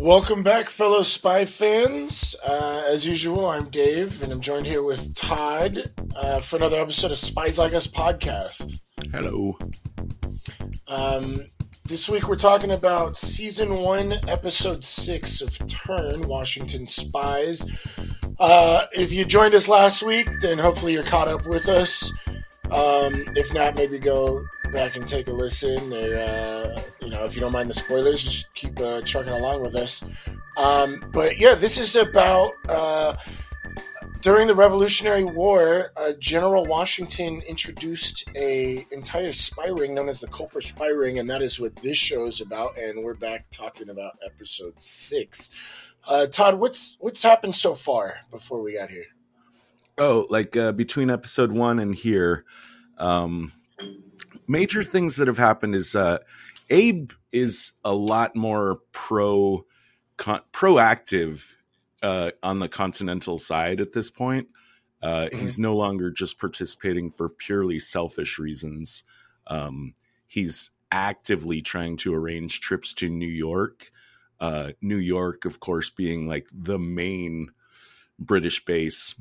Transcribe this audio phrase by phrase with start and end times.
[0.00, 2.34] Welcome back, fellow spy fans.
[2.42, 7.10] Uh, as usual, I'm Dave, and I'm joined here with Todd uh, for another episode
[7.10, 8.80] of Spies Like Us podcast.
[9.12, 9.58] Hello.
[10.88, 11.44] Um,
[11.84, 17.62] this week we're talking about season one, episode six of Turn Washington Spies.
[18.38, 22.10] Uh, if you joined us last week, then hopefully you're caught up with us.
[22.70, 26.59] Um, if not, maybe go back and take a listen, or uh,
[27.30, 30.04] if you don't mind the spoilers, just keep uh, trucking along with us.
[30.56, 33.14] Um, but yeah, this is about uh,
[34.20, 35.92] during the Revolutionary War.
[35.96, 41.30] Uh, General Washington introduced a entire spy ring known as the Culper Spy Ring, and
[41.30, 42.76] that is what this show is about.
[42.76, 45.50] And we're back talking about episode six.
[46.08, 49.06] Uh, Todd, what's what's happened so far before we got here?
[49.98, 52.44] Oh, like uh, between episode one and here,
[52.98, 53.52] um,
[54.48, 56.18] major things that have happened is uh,
[56.70, 59.64] Abe is a lot more pro
[60.16, 61.54] con- proactive
[62.02, 64.48] uh, on the continental side at this point.
[65.02, 65.40] Uh, Mhm.
[65.40, 69.04] He's no longer just participating for purely selfish reasons.
[69.46, 69.94] Um,
[70.26, 73.90] he's actively trying to arrange trips to New York.
[74.40, 77.50] Uh, New York, of course, being like the main
[78.18, 79.14] British base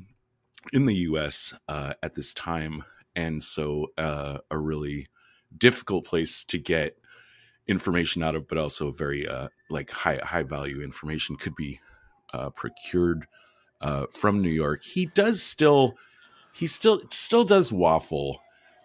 [0.73, 1.53] in the U.S.
[1.67, 2.83] Uh, at this time,
[3.15, 5.07] and so uh, a really
[5.57, 6.98] difficult place to get
[7.69, 11.79] information out of, but also very uh, like high high value information could be
[12.33, 13.27] uh, procured
[13.81, 14.83] uh, from New York.
[14.83, 15.95] He does still
[16.51, 18.41] he still still does waffle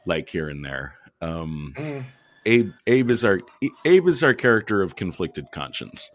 [0.06, 0.96] like here and there.
[1.20, 2.04] Um, Mm,
[2.46, 3.40] Abe Abe is our
[3.84, 6.10] Abe is our character of conflicted conscience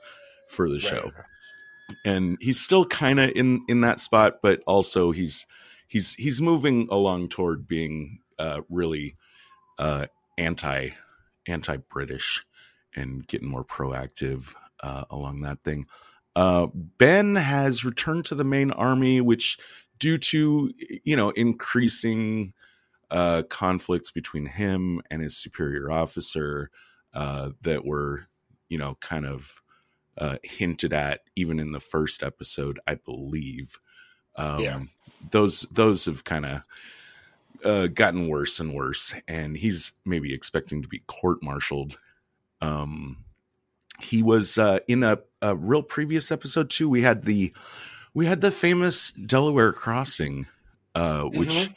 [0.47, 0.83] for the right.
[0.83, 1.11] show
[2.05, 5.47] and he's still kind of in in that spot but also he's
[5.87, 9.15] he's he's moving along toward being uh really
[9.77, 10.05] uh
[10.37, 10.89] anti
[11.47, 12.45] anti british
[12.95, 15.85] and getting more proactive uh along that thing
[16.35, 19.57] uh ben has returned to the main army which
[19.97, 20.71] due to
[21.03, 22.53] you know increasing
[23.11, 26.69] uh conflicts between him and his superior officer
[27.13, 28.27] uh that were
[28.69, 29.61] you know kind of
[30.19, 33.79] uh, hinted at even in the first episode, I believe.
[34.35, 34.79] Um, Yeah.
[35.31, 36.67] Those those have kind of
[37.63, 41.99] uh, gotten worse and worse, and he's maybe expecting to be court-martialed.
[42.61, 43.25] Um,
[44.01, 46.89] he was uh, in a, a real previous episode too.
[46.89, 47.53] We had the
[48.13, 50.47] we had the famous Delaware crossing,
[50.95, 51.75] uh, which Mhm.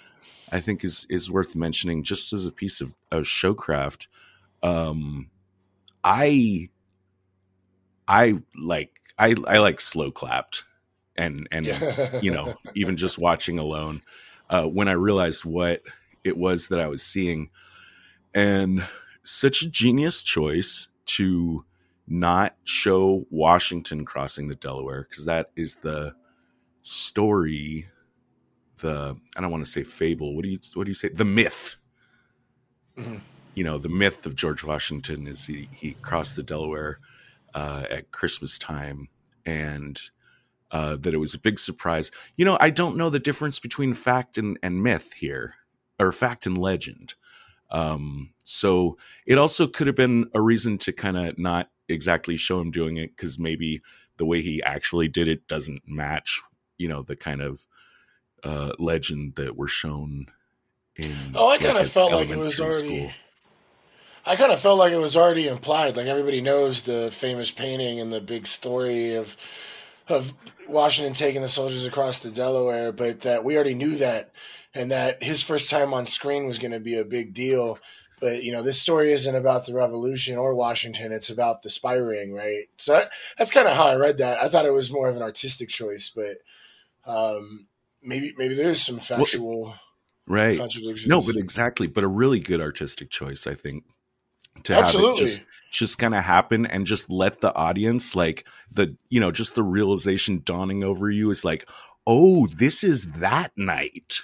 [0.50, 4.06] I think is is worth mentioning just as a piece of, of showcraft.
[4.62, 5.30] Um,
[6.04, 6.68] I
[8.08, 10.64] I like I I like slow clapped
[11.16, 12.20] and and Yeah.
[12.20, 14.02] you know even just watching alone
[14.50, 15.82] uh, when I realized what
[16.24, 17.50] it was that I was seeing
[18.34, 18.86] and
[19.24, 21.64] such a genius choice to
[22.08, 26.14] not show Washington crossing the Delaware because that is the
[26.82, 27.86] story
[28.78, 31.24] the I don't want to say fable what do you what do you say the
[31.24, 31.76] myth
[32.98, 33.20] Mhm.
[33.54, 36.98] you know the myth of George Washington is he, he crossed the Delaware
[37.54, 39.08] uh, at Christmas time,
[39.46, 40.00] and
[40.70, 42.10] uh, that it was a big surprise.
[42.36, 45.54] You know, I don't know the difference between fact and, and myth here,
[45.98, 47.14] or fact and legend.
[47.72, 52.60] Um, so it also could have been a reason to kind of not exactly show
[52.60, 53.80] him doing it because maybe
[54.18, 56.40] the way he actually did it doesn't match,
[56.78, 57.66] you know, the kind of
[58.44, 60.26] uh, legend that we're shown
[60.96, 61.14] in.
[61.34, 63.14] Oh, I kinda felt like it was already-
[64.24, 65.96] I kind of felt like it was already implied.
[65.96, 69.36] Like everybody knows the famous painting and the big story of
[70.12, 70.34] of
[70.68, 74.32] Washington taking the soldiers across the Delaware, but that we already knew that,
[74.74, 77.78] and that his first time on screen was going to be a big deal.
[78.20, 81.94] But you know, this story isn't about the Revolution or Washington; it's about the spy
[81.94, 82.66] ring, right?
[82.76, 84.40] So that, that's kind of how I read that.
[84.42, 86.36] I thought it was more of an artistic choice, but
[87.04, 87.66] um,
[88.02, 89.74] maybe maybe there's some factual
[90.28, 90.56] Right.
[90.56, 91.08] contradictions.
[91.08, 91.88] No, but exactly.
[91.88, 93.84] But a really good artistic choice, I think,
[94.64, 95.22] to have Absolutely.
[95.22, 99.32] it just just kind of happen and just let the audience like the you know
[99.32, 101.68] just the realization dawning over you is like,
[102.06, 104.20] oh, this is that night.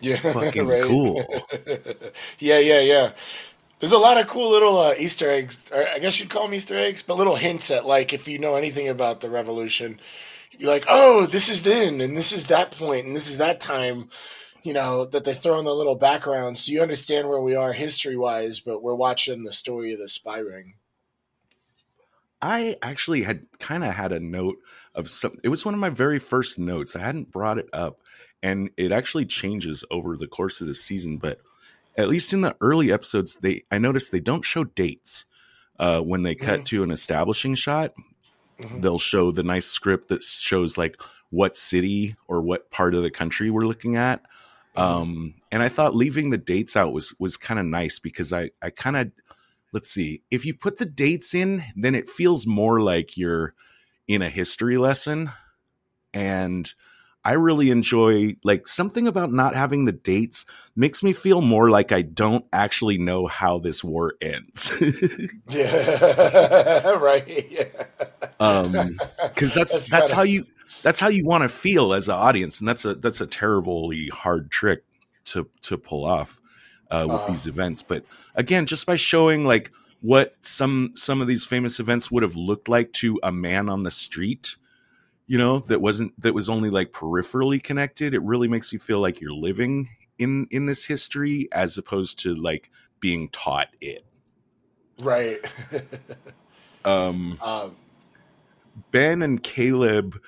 [0.00, 0.84] Yeah, Fucking right.
[0.84, 1.24] cool.
[2.38, 3.12] yeah, yeah, yeah.
[3.78, 5.70] There's a lot of cool little uh, Easter eggs.
[5.72, 8.38] Or I guess you'd call them Easter eggs, but little hints at like if you
[8.38, 10.00] know anything about the Revolution,
[10.58, 13.60] you're like, oh, this is then, and this is that point, and this is that
[13.60, 14.08] time.
[14.66, 17.72] You know that they throw in the little background, so you understand where we are
[17.72, 20.74] history wise, but we're watching the story of the spy ring.
[22.42, 24.56] I actually had kind of had a note
[24.92, 25.38] of some.
[25.44, 26.96] It was one of my very first notes.
[26.96, 28.00] I hadn't brought it up,
[28.42, 31.18] and it actually changes over the course of the season.
[31.18, 31.38] But
[31.96, 35.26] at least in the early episodes, they I noticed they don't show dates
[35.78, 36.64] uh, when they cut Mhm.
[36.66, 37.94] to an establishing shot.
[38.58, 38.80] mm-hmm.
[38.80, 43.10] they'll show the nice script that shows like what city or what part of the
[43.10, 44.22] country we're looking at.
[44.76, 48.50] Um, and I thought leaving the dates out was was kind of nice because I
[48.60, 49.12] I kind of
[49.72, 53.54] let's see if you put the dates in, then it feels more like you're
[54.06, 55.30] in a history lesson,
[56.12, 56.72] and
[57.26, 60.46] I really enjoy like something about not having the dates
[60.76, 64.72] makes me feel more like I don't actually know how this war ends.
[65.50, 67.46] yeah, right.
[67.50, 67.64] Yeah.
[68.38, 70.44] Um, because that's that's, that's how you
[70.82, 74.08] that's how you want to feel as an audience, and that's a that's a terribly
[74.08, 74.84] hard trick
[75.26, 76.40] to to pull off
[76.90, 77.82] uh, with uh, these events.
[77.82, 79.70] But again, just by showing like
[80.00, 83.82] what some some of these famous events would have looked like to a man on
[83.82, 84.56] the street
[85.26, 89.00] you know that wasn't that was only like peripherally connected it really makes you feel
[89.00, 89.88] like you're living
[90.18, 92.70] in in this history as opposed to like
[93.00, 94.04] being taught it.
[95.00, 95.38] Right.
[96.84, 97.74] Um, um
[98.92, 100.20] ben and caleb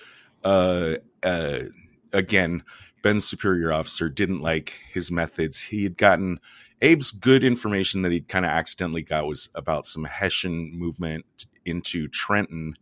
[0.45, 1.61] uh uh
[2.13, 2.63] again
[3.03, 6.41] ben's superior officer didn't like his methods he had gotten
[6.83, 11.25] abe's good information that he'd kind of accidentally got was about some hessian movement
[11.65, 12.75] into trenton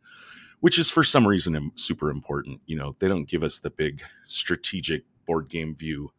[0.60, 2.60] which is for some reason super important.
[2.66, 6.10] You know, they don't give us the big strategic board game view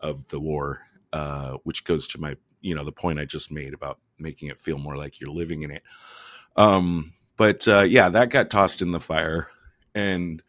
[0.00, 0.82] of the war,
[1.12, 4.58] uh, which goes to my, you know, the point I just made about making it
[4.58, 5.82] feel more like you're living in it.
[6.56, 9.48] Um, but uh, yeah, that got tossed in the fire,
[9.94, 10.42] and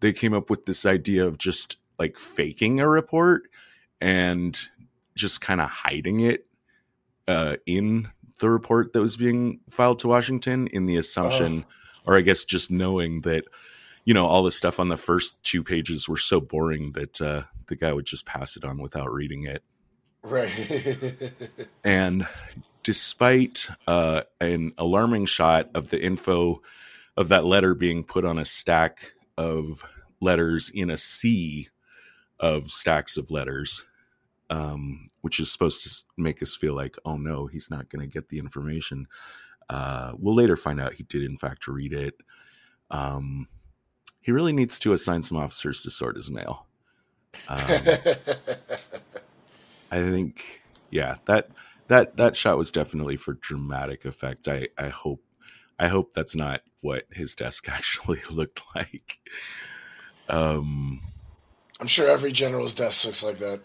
[0.00, 3.42] they came up with this idea of just like faking a report
[4.00, 4.58] and
[5.14, 6.46] just kind of hiding it
[7.28, 11.64] uh, in the report that was being filed to Washington in the assumption.
[11.66, 11.72] Oh
[12.04, 13.44] or I guess just knowing that
[14.04, 17.42] you know all the stuff on the first two pages were so boring that uh,
[17.68, 19.62] the guy would just pass it on without reading it.
[20.22, 21.32] Right.
[21.84, 22.26] and
[22.82, 26.62] despite uh, an alarming shot of the info
[27.16, 29.84] of that letter being put on a stack of
[30.20, 31.68] letters in a sea
[32.38, 33.86] of stacks of letters,
[34.50, 38.12] um, which is supposed to make us feel like, oh no, he's not going to
[38.12, 39.06] get the information.
[39.70, 42.14] Uh, we'll later find out he did, in fact, read it.
[42.90, 43.48] Um,
[44.20, 46.66] he really needs to assign some officers to sort his mail.
[47.48, 47.60] Um,
[49.90, 50.60] I think,
[50.90, 51.50] yeah, that
[51.88, 54.48] that that shot was definitely for dramatic effect.
[54.48, 55.22] I I hope
[55.80, 59.18] I hope that's not what his desk actually looked like.
[60.28, 61.00] Um,
[61.80, 63.60] I'm sure every general's desk looks like that.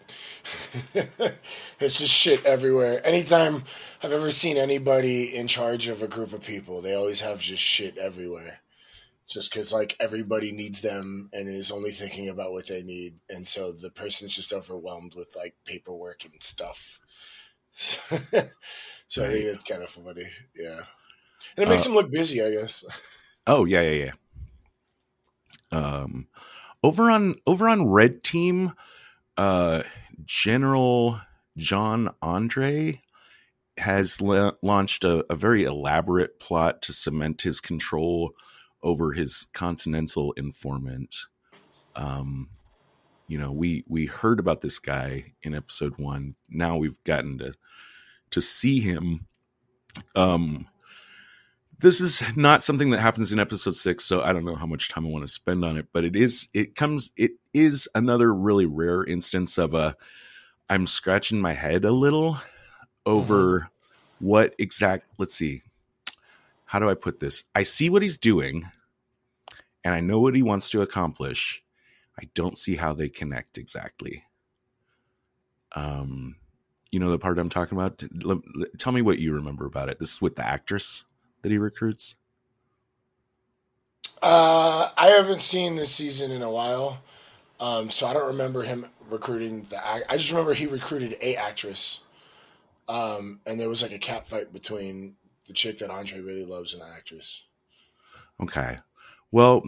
[1.79, 3.05] it's just shit everywhere.
[3.05, 3.63] Anytime
[4.01, 7.61] I've ever seen anybody in charge of a group of people, they always have just
[7.61, 8.61] shit everywhere.
[9.27, 13.15] Just because, like, everybody needs them and is only thinking about what they need.
[13.27, 16.99] And so the person's just overwhelmed with, like, paperwork and stuff.
[17.73, 18.45] so right.
[19.17, 20.27] I think it's kind of funny.
[20.55, 20.81] Yeah.
[21.55, 22.83] And it makes uh, them look busy, I guess.
[23.47, 24.11] Oh, yeah, yeah,
[25.71, 25.77] yeah.
[25.77, 26.27] Um,
[26.81, 28.73] over on over on Red Team,
[29.37, 29.83] uh,
[30.23, 31.21] General
[31.55, 33.01] John Andre
[33.77, 38.33] has la- launched a, a, very elaborate plot to cement his control
[38.81, 41.15] over his continental informant.
[41.95, 42.49] Um,
[43.27, 46.35] you know, we we heard about this guy in episode one.
[46.49, 47.53] Now we've gotten to
[48.31, 49.27] to see him.
[50.15, 50.67] Um,
[51.85, 54.89] this is not something that happens in episode six, so I don't know how much
[54.89, 58.33] time I want to spend on it, but it is it comes it is another
[58.33, 59.95] really rare instance of a
[60.67, 62.39] I'm scratching my head a little
[63.05, 64.25] over mm-hmm.
[64.25, 65.61] what exact let's see.
[66.65, 67.43] How do I put this?
[67.53, 68.67] I see what he's doing
[69.83, 71.63] and I know what he wants to accomplish.
[72.19, 74.23] I don't see how they connect exactly.
[75.75, 76.37] Um
[76.91, 78.01] you know the part I'm talking about?
[78.79, 79.99] Tell me what you remember about it.
[79.99, 81.05] This is with the actress
[81.45, 82.15] that he recruits?
[84.19, 86.97] Uh, I haven't seen this season in a while,
[87.59, 89.87] um, so I don't remember him recruiting the.
[89.87, 92.01] I just remember he recruited a actress,
[92.89, 96.73] um, and there was like a cat fight between the chick that Andre really loves
[96.73, 97.43] and the actress.
[98.41, 98.79] Okay,
[99.31, 99.61] well,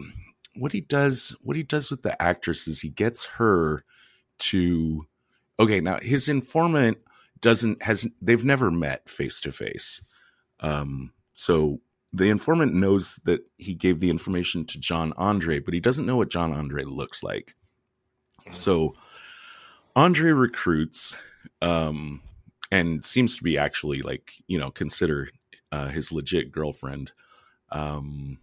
[0.56, 3.84] what he does, what he does with the actress is he gets her
[4.38, 5.06] to.
[5.60, 6.98] Okay, now his informant
[7.40, 10.02] doesn't has they've never met face to face.
[10.58, 11.80] Um, so
[12.12, 16.16] the informant knows that he gave the information to John Andre, but he doesn't know
[16.16, 17.54] what John Andre looks like.
[18.50, 18.96] So
[19.94, 21.16] Andre recruits
[21.62, 22.22] um,
[22.72, 25.28] and seems to be actually like, you know, consider
[25.70, 27.12] uh, his legit girlfriend,
[27.70, 28.38] um,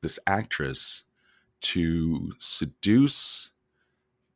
[0.00, 1.02] this actress,
[1.62, 3.50] to seduce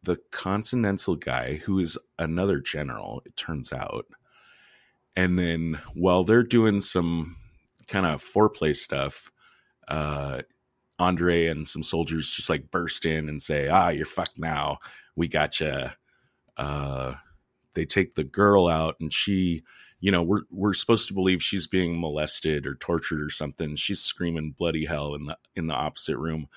[0.02, 4.06] the continental guy who is another general, it turns out.
[5.16, 7.36] And then while they're doing some
[7.88, 9.30] kind of foreplay stuff,
[9.88, 10.42] uh,
[10.98, 14.78] Andre and some soldiers just like burst in and say, "Ah, you're fucked now.
[15.16, 15.90] We got you."
[16.56, 17.14] Uh,
[17.74, 19.62] they take the girl out, and she,
[20.00, 23.76] you know, we're we're supposed to believe she's being molested or tortured or something.
[23.76, 26.48] She's screaming bloody hell in the in the opposite room,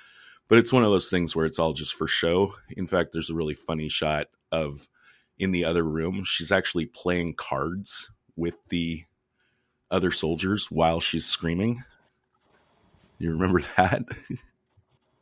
[0.48, 2.56] but it's one of those things where it's all just for show.
[2.76, 4.90] In fact, there's a really funny shot of
[5.38, 6.24] in the other room.
[6.26, 9.04] She's actually playing cards with the
[9.92, 11.84] other soldiers while she's screaming.
[13.20, 14.04] You remember that?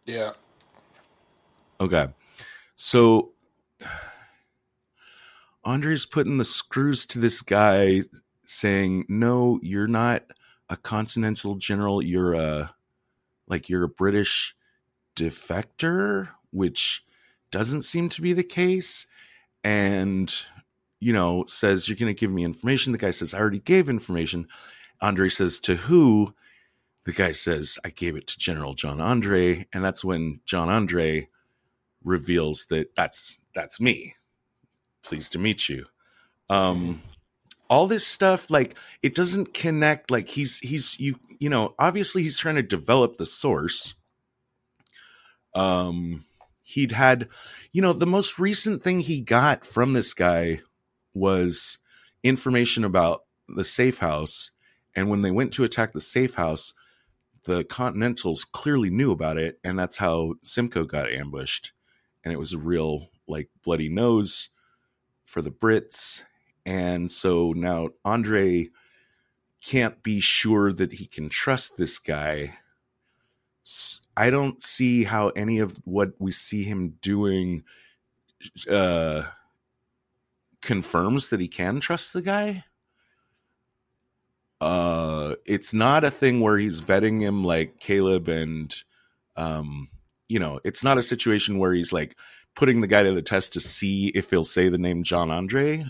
[0.05, 0.31] Yeah.
[1.81, 2.07] Okay.
[2.75, 3.31] So
[5.63, 8.03] Andre's putting the screws to this guy
[8.45, 10.23] saying, "No, you're not
[10.69, 12.01] a continental general.
[12.01, 12.73] You're a
[13.47, 14.55] like you're a British
[15.15, 17.03] defector," which
[17.51, 19.07] doesn't seem to be the case.
[19.63, 20.33] And
[20.99, 22.91] you know, says you're going to give me information.
[22.91, 24.47] The guy says, "I already gave information."
[25.01, 26.33] Andre says, "To who?"
[27.05, 31.29] The guy says, "I gave it to General John Andre," and that's when John Andre
[32.03, 34.15] reveals that that's that's me
[35.03, 35.85] pleased to meet you
[36.49, 37.01] um
[37.69, 42.37] all this stuff like it doesn't connect like he's he's you you know obviously he's
[42.39, 43.95] trying to develop the source
[45.55, 46.25] um
[46.61, 47.27] he'd had
[47.71, 50.61] you know the most recent thing he got from this guy
[51.13, 51.79] was
[52.23, 54.51] information about the safe house
[54.95, 56.73] and when they went to attack the safe house
[57.45, 61.71] the continentals clearly knew about it and that's how simcoe got ambushed
[62.23, 64.49] and it was a real like bloody nose
[65.29, 66.23] for the Brits.
[66.65, 68.69] And so now Andre
[69.63, 72.55] can't be sure that he can trust this guy.
[74.17, 77.63] I don't see how any of what we see him doing
[78.69, 79.23] uh,
[80.61, 82.65] confirms that he can trust the guy.
[84.61, 88.75] Uh, it's not a thing where he's vetting him like Caleb and,
[89.37, 89.89] um,
[90.27, 92.15] you know, it's not a situation where he's like,
[92.55, 95.85] putting the guy to the test to see if he'll say the name John Andre.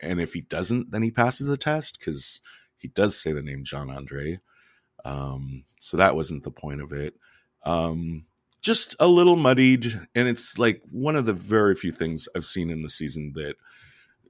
[0.00, 2.40] And if he doesn't, then he passes the test because
[2.76, 4.40] he does say the name John Andre.
[5.04, 7.14] Um, so that wasn't the point of it.
[7.64, 8.24] Um,
[8.60, 10.00] just a little muddied.
[10.14, 13.54] And it's like one of the very few things I've seen in the season that,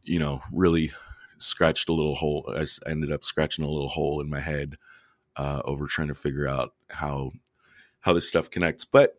[0.05, 0.93] you know, really
[1.39, 2.53] scratched a little hole.
[2.57, 4.77] I ended up scratching a little hole in my head
[5.37, 7.33] uh, over trying to figure out how
[8.01, 8.85] how this stuff connects.
[8.85, 9.17] But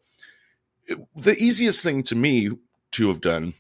[1.15, 2.51] the easiest thing to me
[2.91, 3.53] to have done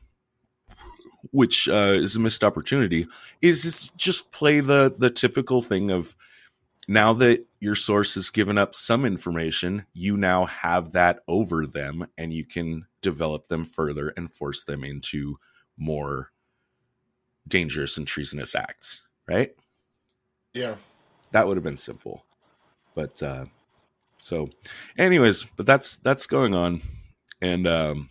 [1.31, 3.07] which uh, is a missed opportunity
[3.41, 6.15] is just play the the typical thing of
[6.87, 12.07] now that your source has given up some information you now have that over them
[12.17, 15.37] and you can develop them further and force them into
[15.77, 16.30] more
[17.47, 19.55] dangerous and treasonous acts right?
[20.53, 20.75] Yeah.
[21.31, 22.25] That would have been simple.
[22.95, 23.45] But uh
[24.17, 24.49] so
[24.97, 26.81] anyways but that's that's going on.
[27.41, 28.09] And um,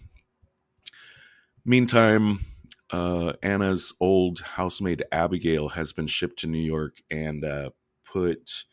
[1.65, 2.45] meantime,
[2.93, 7.71] uh, Anna's old housemaid Abigail has been shipped to New York and uh,
[8.05, 8.65] put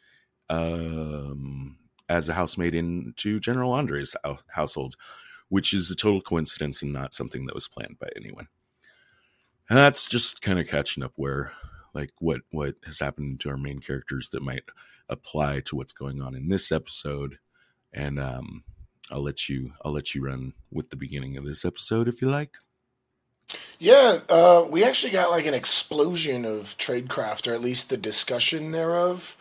[0.50, 1.78] um,
[2.10, 4.16] as a housemaid into General Andre's
[4.48, 4.96] household,
[5.50, 8.48] which is a total coincidence and not something that was planned by anyone.
[9.70, 11.52] And that's just kind of catching up where,
[11.94, 14.64] like, what what has happened to our main characters that might
[15.10, 17.38] apply to what's going on in this episode,
[17.92, 18.64] and um,
[19.12, 22.30] I'll let you I'll let you run with the beginning of this episode if you
[22.30, 22.58] like.
[23.80, 28.72] Yeah, uh, we actually got like an explosion of tradecraft, or at least the discussion
[28.72, 29.38] thereof,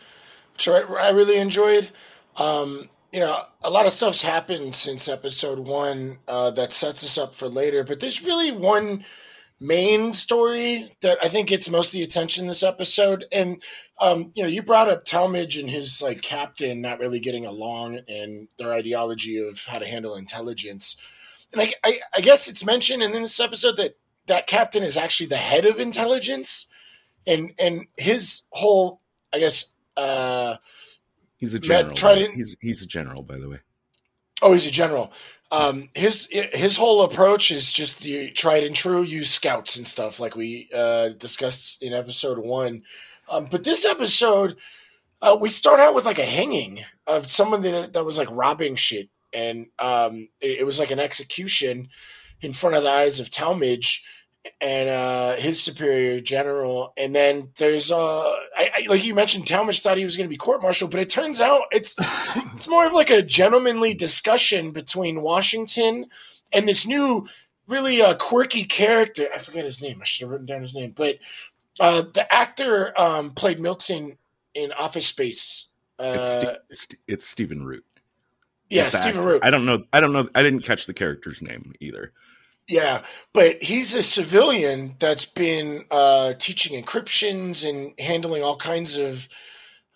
[0.53, 1.89] which I, I really enjoyed.
[2.37, 7.17] Um, you know, a lot of stuff's happened since episode one uh, that sets us
[7.17, 9.03] up for later, but there's really one
[9.59, 13.25] main story that I think gets most of the attention this episode.
[13.31, 13.61] And
[13.99, 17.99] um, you know, you brought up Tallmadge and his like captain not really getting along
[18.07, 20.97] and their ideology of how to handle intelligence.
[21.53, 23.97] And I, I, I guess it's mentioned in this episode that
[24.27, 26.67] that captain is actually the head of intelligence,
[27.25, 29.01] and and his whole,
[29.33, 30.57] I guess, uh,
[31.37, 31.95] he's a general.
[31.95, 33.59] To, he's he's a general, by the way.
[34.41, 35.11] Oh, he's a general
[35.51, 40.19] um, his his whole approach is just the tried and true use scouts and stuff
[40.19, 42.83] like we uh, discussed in episode one.
[43.29, 44.57] Um, but this episode,
[45.21, 48.75] uh, we start out with like a hanging of someone that, that was like robbing
[48.75, 51.89] shit, and um, it, it, was like an execution
[52.41, 54.01] in front of the eyes of Tallmadge
[54.61, 56.93] and uh, his superior general.
[56.97, 60.33] And then there's uh, I, I, like you mentioned, Tallmadge thought he was going to
[60.33, 61.95] be court martial, but it turns out it's
[62.55, 66.05] it's more of like a gentlemanly discussion between Washington
[66.53, 67.27] and this new,
[67.67, 69.27] really uh, quirky character.
[69.33, 69.99] I forget his name.
[70.01, 71.17] I should have written down his name, but
[71.79, 74.17] uh, the actor um, played Milton
[74.53, 75.67] in Office Space.
[75.99, 76.13] Uh,
[76.69, 77.85] it's, St- it's Stephen Root.
[78.69, 79.43] Yeah, Stephen Root.
[79.43, 79.83] I don't know.
[79.93, 80.27] I don't know.
[80.35, 82.11] I didn't catch the character's name either.
[82.67, 89.29] Yeah, but he's a civilian that's been uh, teaching encryptions and handling all kinds of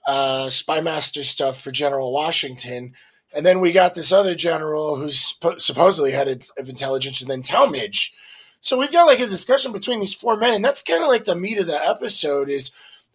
[0.08, 2.94] uh, spymaster stuff for General Washington.
[3.36, 8.12] And then we got this other general who's supposedly head of intelligence, and then Tallmadge.
[8.62, 11.25] So we've got like a discussion between these four men, and that's kind of like
[11.25, 12.72] the meat of the episode is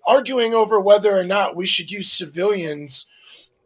[0.06, 3.06] arguing over whether or not we should use civilians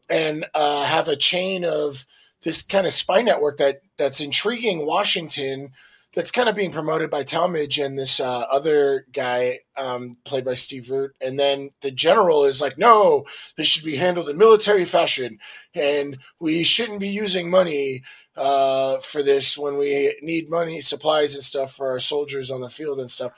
[0.09, 2.07] and uh, have a chain of
[2.43, 5.73] this kind of spy network that that's intriguing Washington
[6.15, 10.55] that's kind of being promoted by Tallmadge and this uh, other guy um, played by
[10.55, 11.13] Steve Root.
[11.21, 13.25] And then the general is like, no,
[13.57, 15.39] this should be handled in military fashion.
[15.73, 18.03] And we shouldn't be using money
[18.37, 22.69] uh, for this when we need money, supplies, and stuff for our soldiers on the
[22.69, 23.33] field and stuff.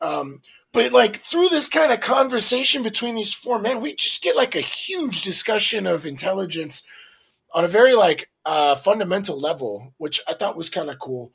[0.00, 0.40] Um,
[0.72, 4.56] but like through this kind of conversation between these four men, we just get like
[4.56, 6.84] a huge discussion of intelligence
[7.52, 11.32] on a very like uh, fundamental level, which I thought was kind of cool.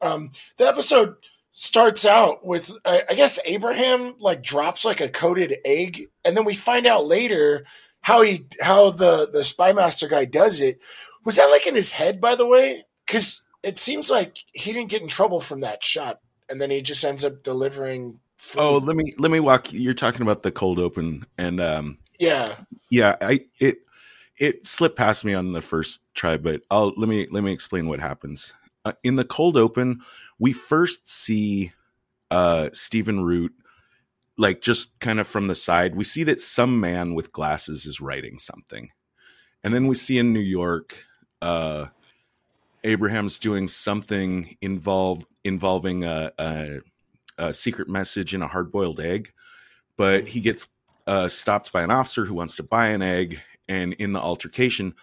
[0.00, 1.16] Um, the episode
[1.52, 6.44] starts out with, I, I guess, Abraham like drops like a coated egg, and then
[6.44, 7.64] we find out later
[8.00, 10.80] how he how the the spy master guy does it.
[11.24, 12.84] Was that like in his head, by the way?
[13.06, 16.80] Because it seems like he didn't get in trouble from that shot, and then he
[16.80, 18.20] just ends up delivering.
[18.36, 18.60] Food.
[18.60, 19.72] Oh, let me let me walk.
[19.72, 22.54] You're talking about the cold open, and um, yeah,
[22.88, 23.16] yeah.
[23.20, 23.78] I it
[24.38, 27.88] it slipped past me on the first try, but I'll let me let me explain
[27.88, 28.54] what happens.
[28.84, 30.00] Uh, in the cold open,
[30.38, 31.72] we first see
[32.30, 33.52] uh Stephen Root
[34.36, 35.96] like just kind of from the side.
[35.96, 38.90] We see that some man with glasses is writing something.
[39.64, 40.96] And then we see in New York
[41.42, 41.86] uh
[42.84, 46.80] Abraham's doing something involved involving a, a,
[47.38, 49.32] a secret message in a hard boiled egg,
[49.96, 50.68] but he gets
[51.06, 54.94] uh, stopped by an officer who wants to buy an egg, and in the altercation,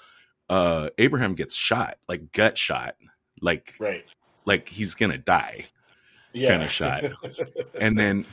[0.49, 2.95] uh, Abraham gets shot, like gut shot,
[3.41, 4.05] like right,
[4.45, 5.65] like he's gonna die,
[6.33, 6.49] yeah.
[6.49, 7.03] kind of shot.
[7.79, 8.25] and then,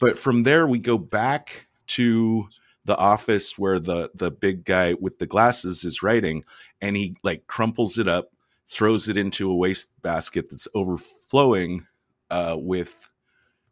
[0.00, 2.48] but from there we go back to
[2.84, 6.44] the office where the the big guy with the glasses is writing,
[6.80, 8.32] and he like crumples it up,
[8.68, 11.86] throws it into a waste basket that's overflowing
[12.30, 13.10] uh, with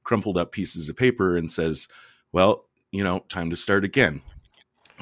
[0.03, 1.89] crumpled up pieces of paper, and says,
[2.31, 4.21] "Well, you know, time to start again."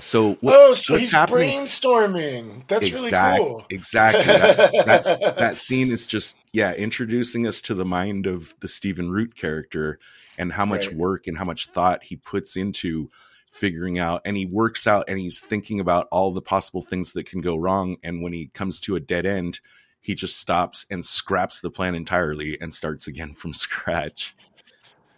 [0.00, 1.50] So what, oh, so he's happening?
[1.50, 2.66] brainstorming.
[2.66, 3.66] That's exact, really cool.
[3.70, 4.24] Exactly.
[4.24, 9.11] That's, that's that scene is just yeah introducing us to the mind of the Stephen
[9.11, 9.98] Root character
[10.37, 10.96] and how much right.
[10.96, 13.09] work and how much thought he puts into
[13.48, 17.24] figuring out and he works out and he's thinking about all the possible things that
[17.24, 19.61] can go wrong and when he comes to a dead end
[20.00, 24.35] he just stops and scraps the plan entirely and starts again from scratch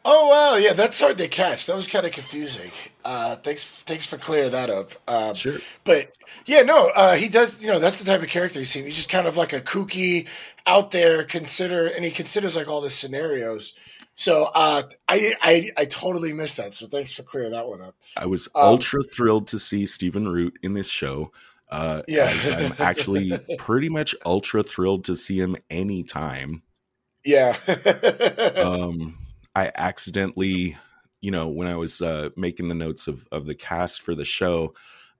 [0.09, 1.67] Oh wow, yeah, that's hard to catch.
[1.67, 2.71] That was kind of confusing.
[3.05, 4.93] Uh, thanks, thanks for clearing that up.
[5.09, 5.59] Um, sure.
[5.83, 6.13] But
[6.47, 7.61] yeah, no, uh, he does.
[7.61, 8.85] You know, that's the type of character he's seen.
[8.85, 10.29] He's just kind of like a kooky,
[10.65, 13.73] out there consider, and he considers like all the scenarios.
[14.15, 16.73] So uh, I, I I totally missed that.
[16.73, 17.97] So thanks for clearing that one up.
[18.17, 21.33] I was um, ultra thrilled to see Stephen Root in this show.
[21.69, 26.63] Uh, yeah, I'm actually pretty much ultra thrilled to see him anytime.
[27.25, 27.57] Yeah.
[28.65, 29.19] um
[29.57, 30.77] I accidentally,
[31.23, 34.25] you know, when I was uh, making the notes of of the cast for the
[34.25, 34.75] show,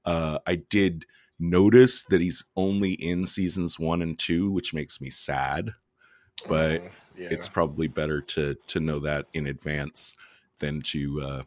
[0.05, 1.07] uh, I did
[1.39, 5.73] notice that he's only in seasons one and two, which makes me sad.
[6.47, 7.29] But uh, yeah.
[7.31, 10.15] it's probably better to to know that in advance
[10.59, 11.43] than to uh,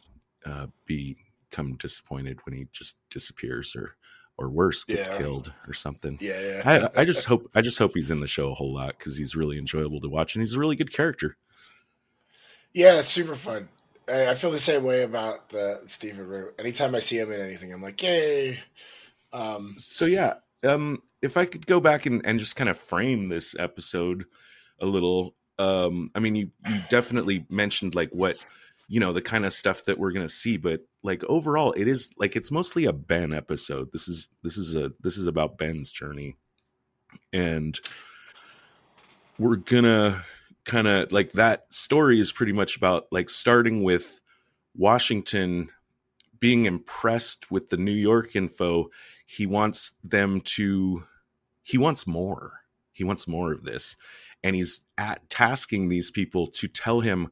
[0.45, 3.97] uh, become disappointed when he just disappears or
[4.35, 5.17] or worse gets yeah.
[5.19, 6.17] killed or something.
[6.19, 6.89] Yeah, yeah.
[6.95, 9.15] I, I just hope I just hope he's in the show a whole lot because
[9.15, 11.37] he's really enjoyable to watch and he's a really good character.
[12.73, 13.69] Yeah, it's super fun.
[14.07, 16.55] I, I feel the same way about the Stephen Root.
[16.59, 18.59] Anytime I see him in anything, I'm like, yay.
[19.33, 23.29] Um, so yeah, um, if I could go back and, and just kind of frame
[23.29, 24.25] this episode
[24.79, 28.37] a little, um, I mean, you, you definitely mentioned like what
[28.87, 32.09] you know the kind of stuff that we're gonna see, but like overall, it is
[32.17, 33.91] like it's mostly a Ben episode.
[33.91, 36.37] This is this is a this is about Ben's journey,
[37.31, 37.79] and
[39.37, 40.25] we're gonna
[40.69, 44.21] kind of like that story is pretty much about like starting with
[44.75, 45.69] Washington
[46.39, 48.89] being impressed with the New York info.
[49.25, 51.03] He wants them to,
[51.63, 52.61] he wants more.
[52.91, 53.97] He wants more of this.
[54.43, 57.29] And he's at tasking these people to tell him,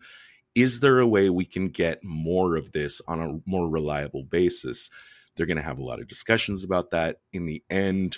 [0.56, 4.90] is there a way we can get more of this on a more reliable basis?
[5.36, 7.20] They're going to have a lot of discussions about that.
[7.32, 8.18] In the end,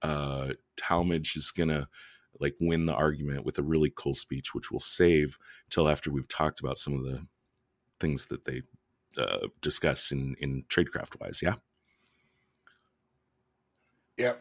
[0.00, 1.86] uh, Tallmadge is going to
[2.40, 5.38] like win the argument with a really cool speech, which we'll save
[5.70, 7.26] till after we've talked about some of the
[8.00, 8.62] things that they
[9.18, 11.40] uh, discuss in in tradecraft wise.
[11.42, 11.54] Yeah.
[14.18, 14.40] Yep.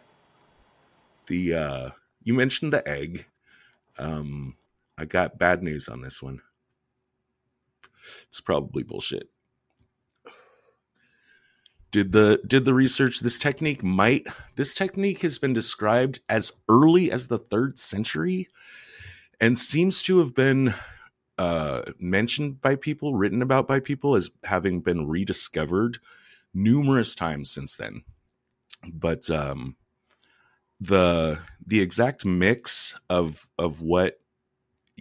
[1.27, 1.89] the uh,
[2.23, 3.25] you mentioned the egg.
[3.97, 4.57] Um,
[4.97, 6.41] I got bad news on this one.
[8.27, 9.29] It's probably bullshit.
[11.93, 14.25] Did the did the research this technique might
[14.55, 18.49] this technique has been described as early as the 3rd century
[19.39, 20.73] and seems to have been
[21.37, 25.99] uh, mentioned by people, written about by people as having been rediscovered
[26.53, 28.03] numerous times since then.
[28.91, 29.75] But um,
[30.79, 34.19] the the exact mix of of what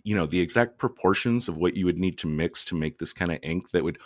[0.04, 3.12] you know the exact proportions of what you would need to mix to make this
[3.12, 3.98] kind of ink that would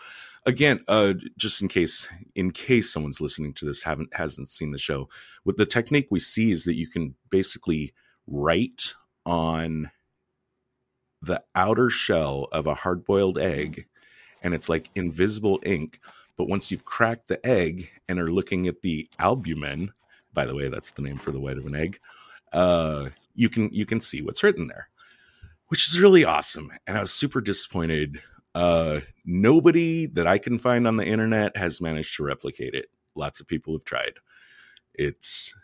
[0.47, 4.79] again uh just in case in case someone's listening to this haven't hasn't seen the
[4.79, 5.09] show
[5.45, 7.93] with the technique we see is that you can basically
[8.27, 9.91] write on
[11.21, 13.87] the outer shell of a hard boiled egg
[14.43, 15.99] and it's like invisible ink
[16.37, 19.93] but once you've cracked the egg and are looking at the albumen
[20.33, 21.99] by the way that's the name for the white of an egg
[22.53, 24.89] uh you can you can see what's written there
[25.69, 26.71] which is really awesome.
[26.87, 28.23] And I was super disappointed.
[28.55, 32.87] Uh, nobody that I can find on the internet has managed to replicate it.
[33.15, 34.15] Lots of people have tried.
[34.95, 35.55] It's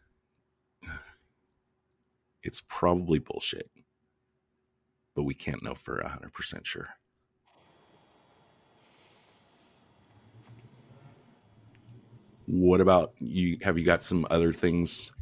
[2.43, 3.71] it's probably bullshit,
[5.15, 6.89] but we can't know for hundred percent sure.
[12.47, 13.59] What about you?
[13.63, 15.13] Have you got some other things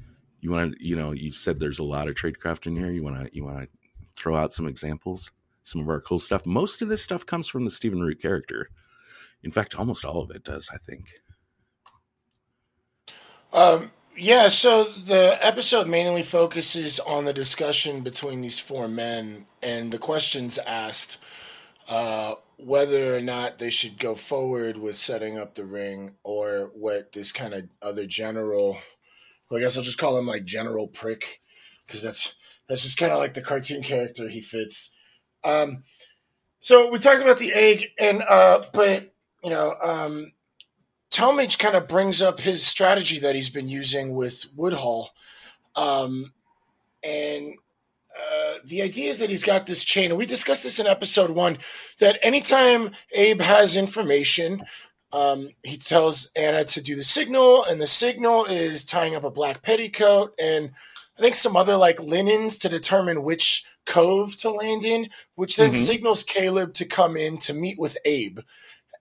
[0.41, 0.85] you want to?
[0.85, 2.91] You know, you said there's a lot of tradecraft in here.
[2.91, 3.37] You want to?
[3.37, 3.69] You want to
[4.17, 5.31] throw out some examples,
[5.63, 6.47] some of our cool stuff.
[6.47, 8.71] Most of this stuff comes from the Stephen Root character.
[9.43, 11.07] In fact, almost all of it does, I think.
[13.53, 19.93] Um, yeah, so the episode mainly focuses on the discussion between these four men and
[19.93, 21.19] the questions asked
[21.89, 27.13] uh, whether or not they should go forward with setting up the ring or what
[27.13, 28.79] this kind of other general,
[29.51, 31.41] well, I guess I'll just call him like General Prick
[31.87, 32.37] because that's
[32.69, 34.95] that's just kind of like the cartoon character he fits.
[35.45, 35.83] Um,
[36.61, 40.33] so we talked about the egg, and uh, but you know, um,
[41.11, 45.11] Tallmadge kind of brings up his strategy that he's been using with Woodhull,
[45.75, 46.33] um,
[47.03, 47.55] and
[48.15, 51.31] uh, the idea is that he's got this chain, and we discussed this in episode
[51.31, 51.59] one.
[51.99, 54.63] That anytime Abe has information,
[55.13, 59.31] um, he tells Anna to do the signal, and the signal is tying up a
[59.31, 60.73] black petticoat, and
[61.19, 65.71] I think some other like linens to determine which cove to land in, which then
[65.71, 65.79] mm-hmm.
[65.79, 68.41] signals Caleb to come in to meet with Abe.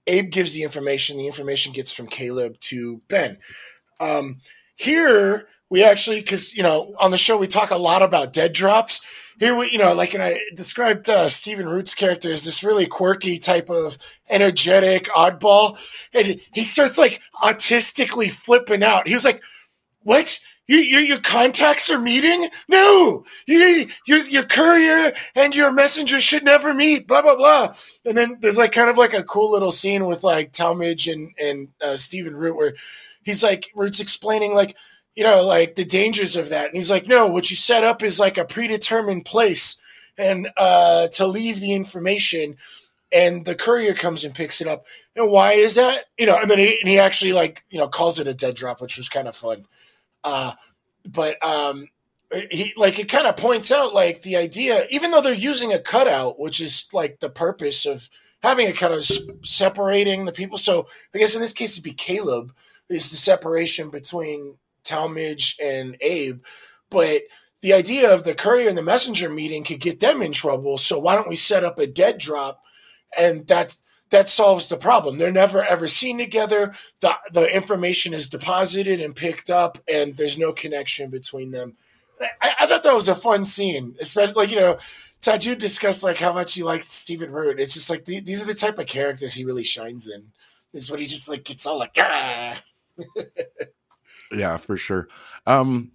[0.07, 1.17] Abe gives the information.
[1.17, 3.37] The information gets from Caleb to Ben.
[3.99, 4.37] Um,
[4.75, 8.53] here we actually, because you know, on the show we talk a lot about dead
[8.53, 9.05] drops.
[9.39, 12.87] Here we, you know, like and I described uh, Stephen Root's character as this really
[12.87, 13.97] quirky type of
[14.29, 15.77] energetic oddball,
[16.13, 19.07] and he starts like autistically flipping out.
[19.07, 19.41] He was like,
[20.01, 20.39] "What?"
[20.69, 22.47] You, your, your contacts are meeting?
[22.67, 27.07] No, you, your, your courier and your messenger should never meet.
[27.07, 27.73] Blah blah blah.
[28.05, 31.31] And then there's like kind of like a cool little scene with like Tallmadge and
[31.39, 32.75] and uh, Stephen Root where
[33.23, 34.77] he's like Root's explaining like
[35.15, 38.03] you know like the dangers of that, and he's like, no, what you set up
[38.03, 39.81] is like a predetermined place,
[40.19, 42.57] and uh, to leave the information
[43.11, 44.85] and the courier comes and picks it up.
[45.15, 46.03] And why is that?
[46.19, 48.55] You know, and then he, and he actually like, you know, calls it a dead
[48.55, 49.65] drop, which was kind of fun.
[50.23, 50.53] Uh,
[51.05, 51.87] but um,
[52.51, 55.79] he like it kind of points out like the idea, even though they're using a
[55.79, 58.09] cutout, which is like the purpose of
[58.41, 59.03] having a cutout,
[59.43, 60.57] separating the people.
[60.57, 62.53] So I guess in this case it'd be Caleb
[62.89, 66.41] is the separation between Tallmadge and Abe,
[66.89, 67.23] but
[67.61, 70.77] the idea of the courier and the messenger meeting could get them in trouble.
[70.77, 72.63] So why don't we set up a dead drop?
[73.19, 75.17] And that's that solves the problem.
[75.17, 76.73] They're never ever seen together.
[77.01, 81.75] The the information is deposited and picked up, and there's no connection between them.
[82.41, 84.79] I, I thought that was a fun scene, especially like you know,
[85.21, 87.59] Todd, you discussed like how much you liked Stephen Root.
[87.59, 90.31] It's just like the, these are the type of characters he really shines in.
[90.73, 92.61] Is when he just like gets all like ah.
[94.31, 95.07] yeah, for sure.
[95.45, 95.91] Um,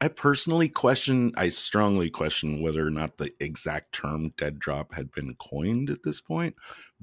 [0.00, 5.12] I personally question, I strongly question whether or not the exact term dead drop had
[5.12, 6.54] been coined at this point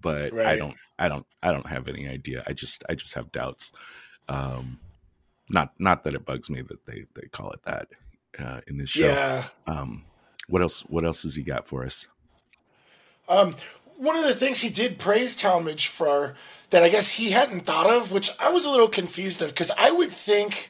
[0.02, 0.48] but right.
[0.48, 2.44] I don't I don't I don't have any idea.
[2.48, 3.72] I just I just have doubts.
[4.28, 4.80] Um
[5.50, 7.88] not not that it bugs me that they they call it that
[8.40, 9.08] uh, in this show.
[9.08, 9.46] Yeah.
[9.68, 10.06] Um
[10.48, 12.08] what else what else has he got for us?
[13.28, 13.56] Um
[13.98, 16.36] one of the things he did praise Tallmadge for
[16.72, 19.72] that I guess he hadn't thought of, which I was a little confused of, because
[19.78, 20.70] I would think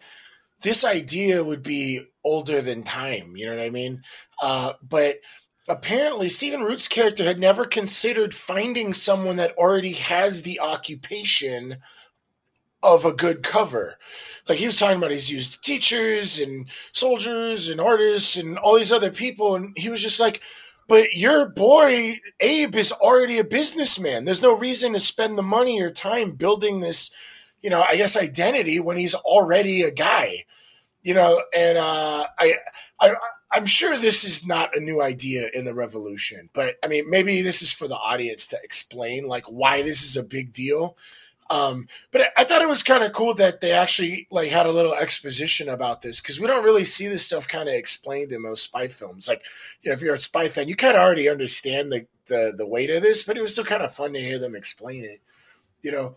[0.64, 3.36] this idea would be older than time.
[3.36, 4.02] You know what I mean?
[4.42, 5.18] Uh, but
[5.68, 11.78] apparently Stephen Root's character had never considered finding someone that already has the occupation
[12.84, 13.98] of a good cover.
[14.50, 18.92] Like he was talking about he's used teachers and soldiers and artists and all these
[18.92, 20.42] other people, and he was just like,
[20.88, 24.26] but your boy Abe is already a businessman.
[24.26, 27.12] There's no reason to spend the money or time building this,
[27.62, 30.46] you know, I guess identity when he's already a guy.
[31.04, 32.56] You know, and uh, I,
[33.00, 33.16] I,
[33.54, 37.42] I'm sure this is not a new idea in the revolution, but I mean, maybe
[37.42, 40.98] this is for the audience to explain like why this is a big deal.
[41.50, 44.72] Um, but I, thought it was kind of cool that they actually like had a
[44.72, 48.42] little exposition about this because we don't really see this stuff kind of explained in
[48.42, 49.28] most spy films.
[49.28, 49.42] Like,
[49.82, 52.66] you know, if you're a spy fan, you kind of already understand the, the the
[52.66, 55.20] weight of this, but it was still kind of fun to hear them explain it.
[55.82, 56.16] You know,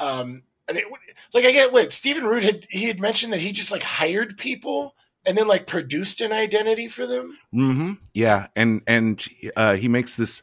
[0.00, 0.86] um, and it
[1.32, 4.36] like I get what Stephen Root had he had mentioned that he just like hired
[4.36, 7.38] people and then like produced an identity for them.
[7.54, 7.92] Mm-hmm.
[8.14, 9.24] Yeah, and and
[9.56, 10.42] uh, he makes this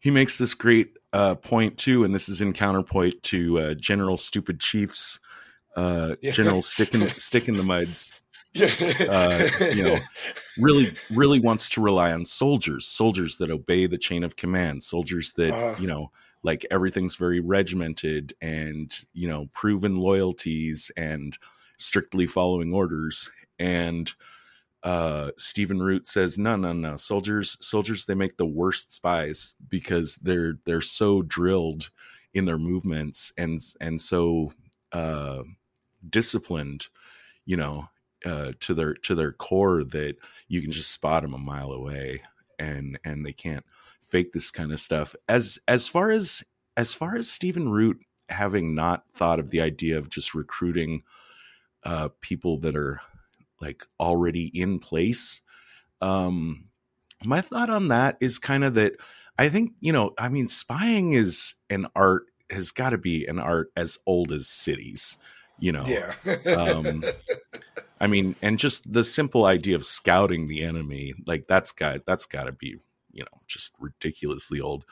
[0.00, 4.16] he makes this great uh, point too, and this is in counterpoint to uh, General
[4.16, 5.20] Stupid Chiefs,
[5.76, 6.32] uh, yeah.
[6.32, 8.12] General Stick in Stick in the Muds.
[8.56, 9.98] Uh, you know,
[10.58, 15.32] really, really wants to rely on soldiers, soldiers that obey the chain of command, soldiers
[15.32, 16.12] that uh, you know,
[16.44, 21.36] like everything's very regimented and you know, proven loyalties and
[21.78, 23.30] strictly following orders.
[23.58, 24.12] And
[24.82, 26.96] uh, Stephen Root says, "No, no, no.
[26.96, 31.90] Soldiers, soldiers, they make the worst spies because they're they're so drilled
[32.34, 34.52] in their movements and and so
[34.92, 35.42] uh,
[36.08, 36.88] disciplined,
[37.46, 37.88] you know,
[38.26, 40.16] uh, to their to their core that
[40.48, 42.22] you can just spot them a mile away,
[42.58, 43.64] and and they can't
[44.02, 45.14] fake this kind of stuff.
[45.28, 46.44] As as far as
[46.76, 51.02] as far as Stephen Root having not thought of the idea of just recruiting
[51.84, 53.00] uh, people that are
[53.64, 55.40] like already in place.
[56.00, 56.66] Um,
[57.24, 58.94] my thought on that is kind of that
[59.38, 63.38] I think, you know, I mean, spying is an art, has got to be an
[63.38, 65.16] art as old as cities,
[65.58, 65.84] you know.
[65.86, 66.12] Yeah.
[66.52, 67.04] um,
[68.00, 72.26] I mean, and just the simple idea of scouting the enemy, like that's got that's
[72.26, 72.76] got to be,
[73.12, 74.84] you know, just ridiculously old.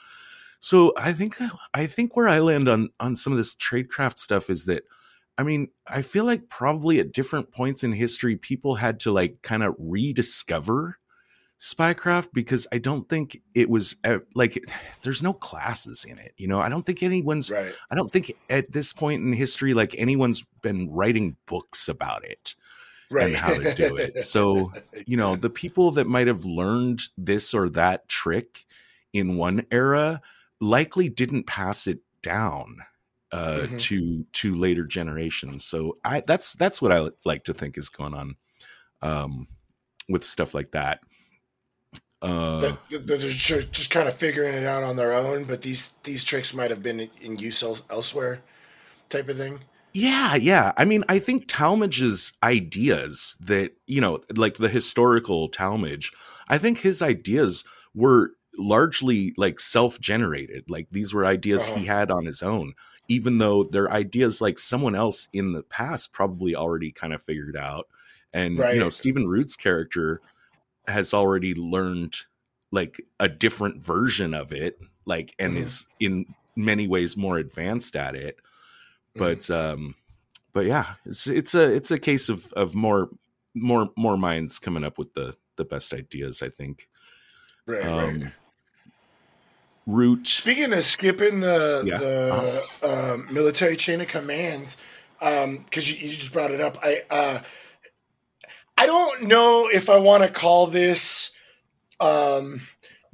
[0.60, 1.36] So I think
[1.74, 4.84] I think where I land on on some of this tradecraft stuff is that
[5.38, 9.42] I mean, I feel like probably at different points in history, people had to like
[9.42, 10.98] kind of rediscover
[11.58, 14.62] spycraft because I don't think it was uh, like
[15.04, 16.34] there's no classes in it.
[16.36, 17.50] You know, I don't think anyone's.
[17.50, 17.72] Right.
[17.90, 22.54] I don't think at this point in history, like anyone's been writing books about it.
[23.10, 23.26] Right.
[23.26, 24.22] And how to do it.
[24.22, 24.72] So,
[25.06, 28.64] you know, the people that might have learned this or that trick
[29.12, 30.22] in one era
[30.60, 32.78] likely didn't pass it down
[33.32, 33.76] uh, mm-hmm.
[33.78, 35.64] to to later generations.
[35.64, 38.36] So I that's that's what I like to think is going on
[39.00, 39.48] um,
[40.08, 41.00] with stuff like that.
[42.20, 46.54] Uh, they're just kind of figuring it out on their own, but these these tricks
[46.54, 48.40] might have been in use elsewhere,
[49.08, 49.58] type of thing.
[49.94, 50.72] Yeah, yeah.
[50.76, 56.12] I mean, I think Tallmadge's ideas that you know, like the historical Tallmadge,
[56.48, 57.64] I think his ideas
[57.94, 60.70] were largely like self-generated.
[60.70, 61.80] Like these were ideas uh-huh.
[61.80, 62.74] he had on his own
[63.08, 67.56] even though they're ideas like someone else in the past probably already kind of figured
[67.56, 67.88] out.
[68.32, 68.74] And right.
[68.74, 70.20] you know, Stephen Root's character
[70.86, 72.16] has already learned
[72.70, 75.62] like a different version of it, like and mm-hmm.
[75.62, 78.38] is in many ways more advanced at it.
[79.14, 79.82] But mm-hmm.
[79.82, 79.94] um
[80.52, 83.10] but yeah, it's it's a it's a case of of more
[83.54, 86.88] more more minds coming up with the the best ideas, I think.
[87.66, 88.32] Right, um, right
[89.86, 90.26] route.
[90.26, 91.98] Speaking of skipping the yeah.
[91.98, 92.86] the uh-huh.
[92.86, 94.76] uh, military chain of command,
[95.18, 97.40] because um, you, you, just brought it up, I uh,
[98.76, 101.36] I don't know if I want to call this
[102.00, 102.60] um,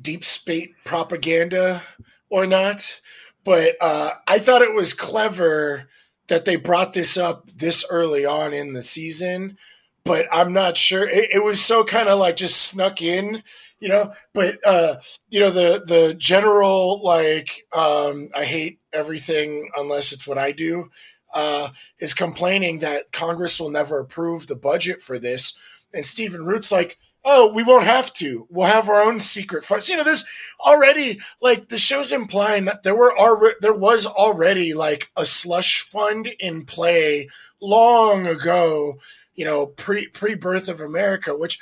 [0.01, 1.83] deep state propaganda
[2.31, 3.01] or not,
[3.45, 5.89] but uh, I thought it was clever
[6.29, 9.57] that they brought this up this early on in the season.
[10.05, 11.07] But I'm not sure.
[11.07, 13.43] It, it was so kind of like just snuck in
[13.81, 14.97] you know but uh
[15.31, 20.89] you know the the general like um i hate everything unless it's what i do
[21.35, 21.69] uh
[22.01, 25.59] is complaining that congress will never approve the budget for this.
[25.93, 28.47] And stephen root's like oh we won't have to.
[28.51, 29.89] We'll have our own secret funds.
[29.89, 30.25] You know this
[30.65, 33.13] already like the show's implying that there were
[33.61, 37.29] there was already like a slush fund in play
[37.61, 38.95] long ago
[39.35, 41.59] you know pre pre birth of america which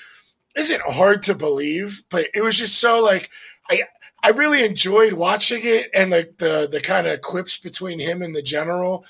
[0.57, 3.31] isn't hard to believe, but it was just so like
[3.71, 3.83] I
[4.23, 8.35] I really enjoyed watching it and the the, the kind of quips between him and
[8.35, 9.05] the general.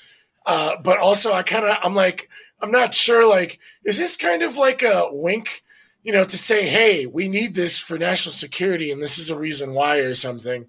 [0.45, 2.29] Uh, but also I kind of I'm like
[2.61, 5.63] I'm not sure like is this kind of like a wink,
[6.03, 9.39] you know, to say hey we need this for national security and this is a
[9.39, 10.67] reason why or something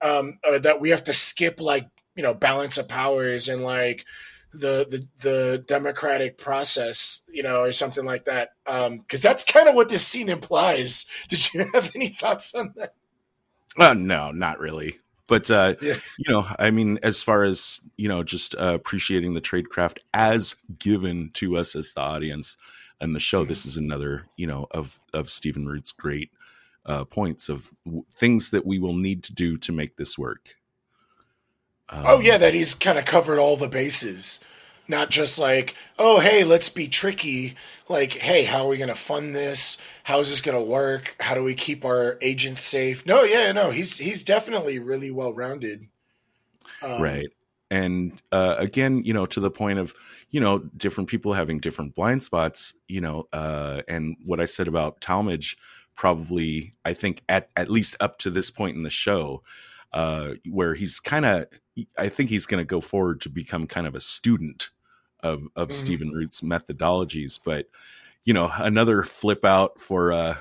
[0.00, 4.04] um, that we have to skip like you know balance of powers and like
[4.52, 8.50] the the, the democratic process, you know, or something like that.
[8.66, 11.06] Um, Because that's kind of what this scene implies.
[11.28, 12.94] Did you have any thoughts on that?
[13.78, 14.98] Uh, no, not really.
[15.26, 15.96] But uh, yeah.
[16.18, 20.56] you know, I mean, as far as you know, just uh, appreciating the tradecraft as
[20.78, 22.56] given to us as the audience
[23.00, 23.44] and the show.
[23.44, 26.30] This is another, you know, of of Stephen Root's great
[26.86, 30.56] uh, points of w- things that we will need to do to make this work.
[31.90, 34.40] Um, oh yeah, that he's kind of covered all the bases,
[34.86, 37.54] not just like, oh hey, let's be tricky.
[37.88, 39.78] Like, hey, how are we going to fund this?
[40.04, 41.16] How is this going to work?
[41.20, 43.06] How do we keep our agents safe?
[43.06, 45.86] No, yeah, no, he's he's definitely really well rounded.
[46.82, 47.28] Um, right,
[47.70, 49.94] and uh, again, you know, to the point of
[50.30, 52.74] you know different people having different blind spots.
[52.86, 55.56] You know, uh, and what I said about Tallmadge,
[55.94, 59.42] probably I think at at least up to this point in the show
[59.92, 61.46] uh, where he's kind of,
[61.96, 64.70] I think he's going to go forward to become kind of a student
[65.20, 65.72] of of mm-hmm.
[65.72, 67.38] Stephen Root's methodologies.
[67.42, 67.66] But
[68.24, 70.36] you know, another flip out for uh,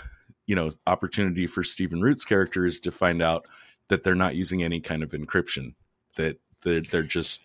[0.46, 3.46] you know opportunity for Stephen Root's character is to find out
[3.90, 5.74] that they're not using any kind of encryption.
[6.16, 7.44] That they're, they're just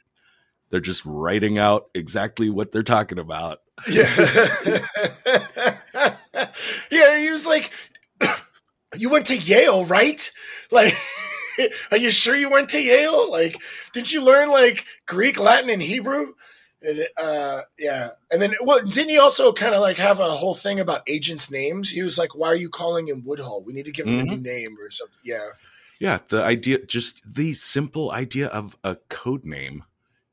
[0.71, 3.59] they're just writing out exactly what they're talking about.
[3.89, 4.09] Yeah.
[6.91, 7.71] yeah, he was like,
[8.97, 10.31] "You went to Yale, right?"
[10.71, 10.95] Like.
[11.91, 13.31] Are you sure you went to Yale?
[13.31, 13.57] Like,
[13.93, 16.35] did you learn like Greek, Latin, and Hebrew?
[16.83, 20.55] And, uh, yeah, and then well, didn't he also kind of like have a whole
[20.55, 21.91] thing about agents' names?
[21.91, 23.63] He was like, "Why are you calling him Woodhull?
[23.65, 24.33] We need to give him mm-hmm.
[24.33, 25.51] a new name or something." Yeah,
[26.01, 26.19] yeah.
[26.29, 29.85] The idea, just the simple idea of a code name,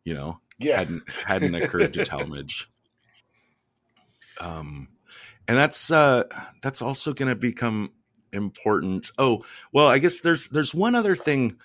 [0.04, 2.66] you know, yeah, hadn't hadn't occurred to Tallmadge.
[4.42, 4.88] Um,
[5.48, 6.24] and that's uh,
[6.62, 7.92] that's also going to become
[8.34, 9.12] important.
[9.18, 11.58] Oh, well, I guess there's there's one other thing.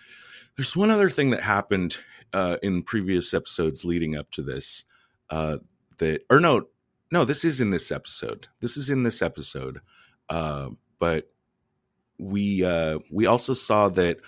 [0.56, 1.98] There's one other thing that happened
[2.32, 4.84] uh, in previous episodes leading up to this.
[5.30, 5.58] Uh,
[5.98, 6.66] that or no,
[7.10, 8.48] no, this is in this episode.
[8.60, 9.80] This is in this episode.
[10.28, 11.30] Uh, but
[12.18, 14.18] we uh, we also saw that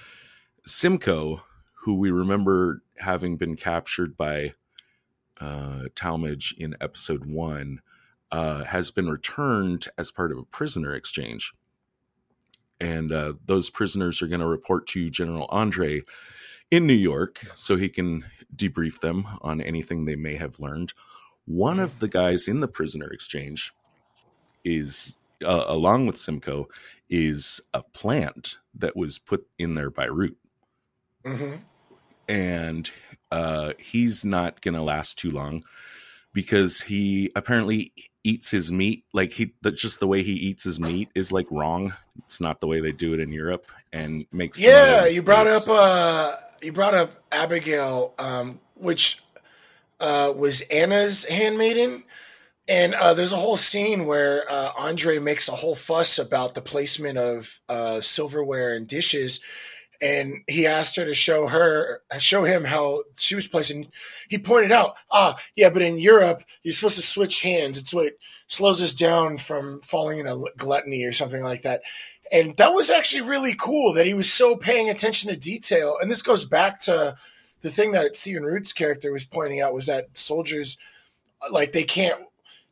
[0.66, 1.42] Simcoe,
[1.84, 4.52] who we remember having been captured by
[5.40, 7.80] uh, Tallmadge in episode one,
[8.32, 11.54] uh, has been returned as part of a prisoner exchange
[12.80, 16.02] and uh, those prisoners are going to report to General Andre
[16.70, 20.92] in New York so he can debrief them on anything they may have learned.
[21.46, 23.72] One of the guys in the prisoner exchange
[24.64, 26.68] is, uh, along with Simcoe,
[27.08, 30.36] is a plant that was put in there by Root.
[31.24, 31.54] Mm-hmm.
[32.28, 32.90] And
[33.30, 35.64] uh, he's not going to last too long
[36.32, 37.92] because he apparently
[38.26, 41.46] eats his meat like he that's just the way he eats his meat is like
[41.50, 41.94] wrong.
[42.24, 45.62] It's not the way they do it in europe and makes yeah you brought up
[45.68, 49.22] uh you brought up abigail um which
[50.00, 52.02] uh was anna's handmaiden.
[52.68, 56.60] And uh, there's a whole scene where uh, Andre makes a whole fuss about the
[56.60, 59.38] placement of uh, silverware and dishes,
[60.00, 63.88] and he asked her to show her show him how she was placing
[64.28, 67.78] he pointed out ah yeah but in europe you're supposed to switch hands.
[67.78, 68.14] It's what
[68.46, 71.82] slows us down from falling into gluttony or something like that.
[72.32, 75.96] And that was actually really cool that he was so paying attention to detail.
[76.00, 77.16] And this goes back to
[77.60, 80.76] the thing that stephen root's character was pointing out was that soldiers
[81.50, 82.20] like they can't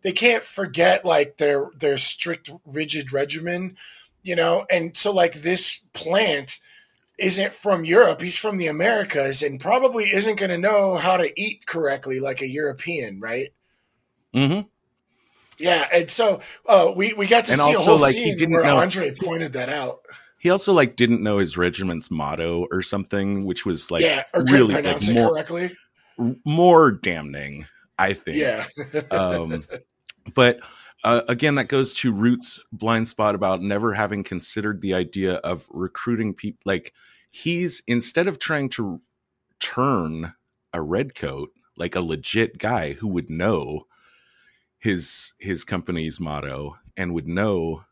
[0.02, 3.76] they can't forget like their their strict rigid regimen
[4.24, 4.66] you know?
[4.70, 6.58] And so like this plant
[7.18, 8.20] isn't from Europe.
[8.20, 12.40] He's from the Americas and probably isn't going to know how to eat correctly like
[12.40, 13.50] a European, right?
[14.34, 14.66] Mm-hmm.
[15.58, 18.50] Yeah, and so uh, we we got to and see also, a whole like, scene
[18.50, 20.00] where know, Andre pointed that out.
[20.38, 24.74] He also like didn't know his regiment's motto or something, which was like yeah, really
[24.74, 25.70] pronounce like, it more, correctly.
[26.44, 27.66] More damning,
[27.98, 28.36] I think.
[28.36, 28.66] Yeah.
[29.10, 29.64] um,
[30.34, 30.58] but
[31.04, 35.68] uh, again, that goes to Root's blind spot about never having considered the idea of
[35.70, 36.60] recruiting people.
[36.64, 36.94] Like
[37.30, 39.02] he's instead of trying to
[39.60, 40.34] turn
[40.72, 43.86] a redcoat like a legit guy who would know
[44.78, 47.84] his his company's motto and would know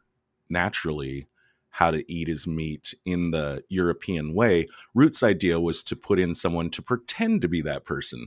[0.49, 1.26] naturally
[1.70, 4.68] how to eat his meat in the European way.
[4.95, 8.26] Root's idea was to put in someone to pretend to be that person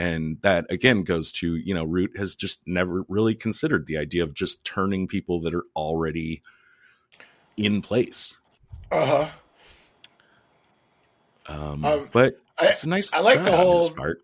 [0.00, 4.22] and that again goes to you know root has just never really considered the idea
[4.22, 6.42] of just turning people that are already
[7.58, 8.38] in place.
[8.90, 9.28] Uh-huh.
[11.46, 14.22] Um, um but it's a nice i like the whole part.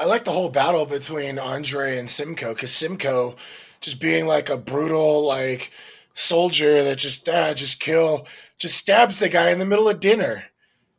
[0.00, 3.36] I like the whole battle between andre and simcoe because simcoe
[3.82, 5.72] just being like a brutal like
[6.14, 8.26] soldier that just ah, just kill
[8.58, 10.44] just stabs the guy in the middle of dinner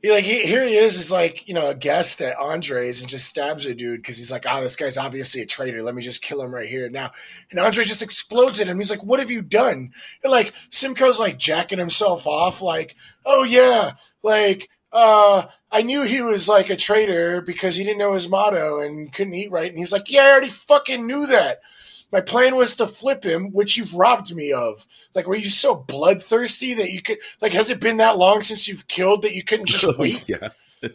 [0.02, 3.10] He like he, here he is is like you know a guest at Andre's and
[3.10, 5.82] just stabs a dude because he's like oh this guy's obviously a traitor.
[5.82, 6.88] Let me just kill him right here.
[6.90, 7.12] Now
[7.50, 8.78] and Andre just explodes at him.
[8.78, 9.92] He's like what have you done?
[10.24, 12.96] And like Simcoe's like jacking himself off like
[13.26, 18.14] oh yeah like uh I knew he was like a traitor because he didn't know
[18.14, 19.70] his motto and couldn't eat right.
[19.70, 21.58] And he's like yeah I already fucking knew that
[22.12, 24.88] my plan was to flip him, which you've robbed me of.
[25.14, 27.18] Like, were you so bloodthirsty that you could?
[27.42, 30.28] Like, has it been that long since you've killed that you couldn't just wait?
[30.28, 30.50] yeah.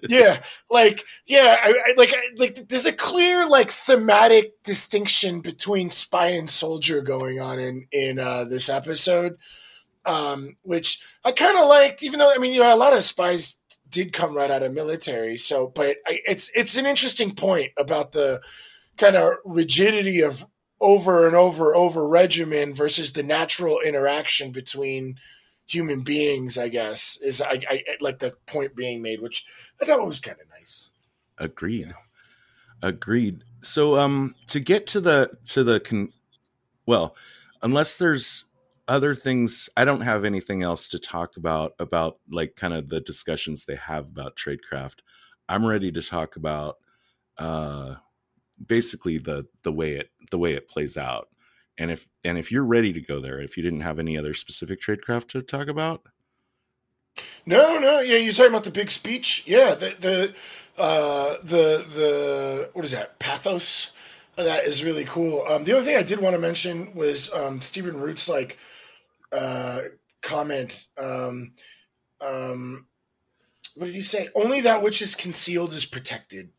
[0.08, 0.40] yeah,
[0.70, 6.28] like yeah, I, I, like I, like there's a clear like thematic distinction between spy
[6.28, 9.38] and soldier going on in in uh, this episode,
[10.06, 12.04] um, which I kind of liked.
[12.04, 13.58] Even though I mean, you know, a lot of spies
[13.88, 18.12] did come right out of military, so but I, it's it's an interesting point about
[18.12, 18.40] the
[18.96, 20.46] kind of rigidity of
[20.82, 25.16] over and over over regimen versus the natural interaction between
[25.66, 29.46] human beings i guess is I, I like the point being made which
[29.80, 30.90] i thought was kind of nice.
[31.38, 31.94] Agreed.
[32.82, 33.44] Agreed.
[33.62, 36.08] So um to get to the to the con
[36.86, 37.16] well
[37.62, 38.44] unless there's
[38.88, 43.00] other things i don't have anything else to talk about about like kind of the
[43.00, 44.96] discussions they have about tradecraft.
[45.48, 46.76] I'm ready to talk about
[47.38, 47.96] uh
[48.66, 51.28] basically the the way it the way it plays out.
[51.78, 54.34] And if and if you're ready to go there, if you didn't have any other
[54.34, 56.06] specific tradecraft to talk about,
[57.44, 60.34] no, no, yeah, you're talking about the big speech, yeah, the the
[60.78, 63.90] uh, the the what is that pathos?
[64.36, 65.44] That is really cool.
[65.48, 68.58] Um, the other thing I did want to mention was um, Stephen Root's like
[69.30, 69.80] uh,
[70.22, 70.86] comment.
[70.96, 71.52] Um,
[72.20, 72.86] um,
[73.74, 74.28] what did he say?
[74.34, 76.50] Only that which is concealed is protected.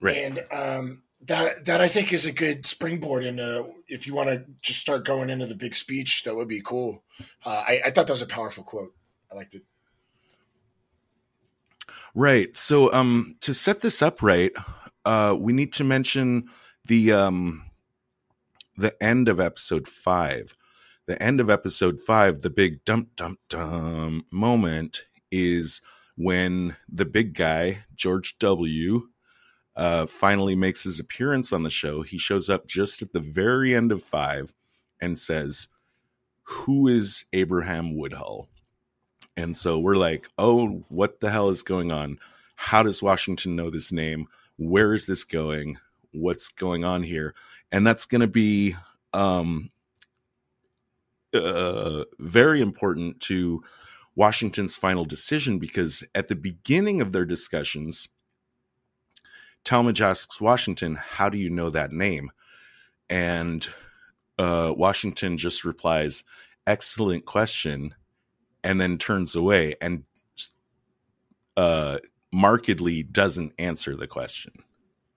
[0.00, 0.16] Right.
[0.16, 4.44] And um, that that I think is a good springboard into if you want to
[4.60, 7.04] just start going into the big speech, that would be cool.
[7.44, 8.94] Uh, I, I thought that was a powerful quote.
[9.30, 9.62] I liked it.
[12.14, 12.56] Right.
[12.56, 14.52] So um to set this up right,
[15.04, 16.48] uh we need to mention
[16.84, 17.64] the um
[18.76, 20.56] the end of episode 5.
[21.06, 25.80] The end of episode 5, the big dump dump dum moment is
[26.16, 29.08] when the big guy, George W,
[29.76, 32.02] uh, finally makes his appearance on the show.
[32.02, 34.54] He shows up just at the very end of five
[35.00, 35.68] and says,
[36.44, 38.48] Who is Abraham Woodhull?
[39.36, 42.18] And so we're like, Oh, what the hell is going on?
[42.56, 44.28] How does Washington know this name?
[44.56, 45.78] Where is this going?
[46.12, 47.34] What's going on here?
[47.72, 48.76] And that's going to be
[49.12, 49.70] um,
[51.34, 53.64] uh, very important to
[54.14, 58.08] Washington's final decision because at the beginning of their discussions,
[59.64, 62.30] Tallmadge asks Washington, How do you know that name?
[63.08, 63.66] And
[64.38, 66.24] uh, Washington just replies,
[66.66, 67.94] Excellent question,
[68.62, 70.04] and then turns away and
[71.56, 71.98] uh,
[72.32, 74.52] markedly doesn't answer the question.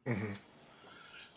[0.05, 0.33] Mm-hmm.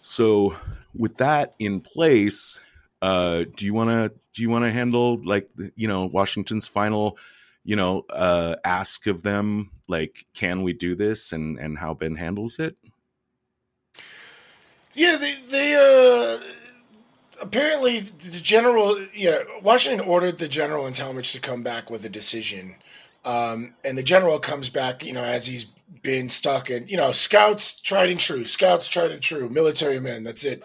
[0.01, 0.57] So,
[0.95, 2.61] with that in place,
[3.03, 7.19] uh, do you want to do you want to handle like you know Washington's final
[7.65, 12.17] you know uh, ask of them like can we do this and and how Ben
[12.17, 12.77] handles it?
[15.01, 16.39] Yeah, they they uh
[17.41, 22.11] apparently the general yeah Washington ordered the general and Tallmadge to come back with a
[22.11, 22.75] decision,
[23.25, 25.65] um, and the general comes back you know as he's
[26.03, 30.23] been stuck and you know scouts tried and true scouts tried and true military men
[30.23, 30.63] that's it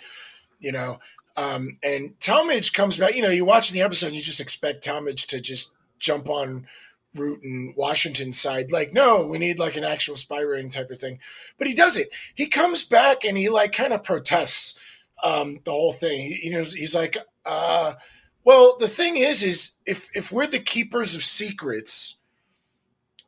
[0.59, 0.99] you know.
[1.37, 4.85] Um, and Tallmadge comes back you know you watch the episode and you just expect
[4.85, 6.67] Tallmadge to just jump on
[7.15, 10.99] Root and Washington's side, like, no, we need like an actual spy ring type of
[10.99, 11.19] thing.
[11.57, 12.09] But he does it.
[12.33, 14.79] He comes back and he like kind of protests
[15.23, 16.19] um, the whole thing.
[16.19, 17.93] He, you know, he's like, uh,
[18.43, 22.17] well, the thing is, is if if we're the keepers of secrets,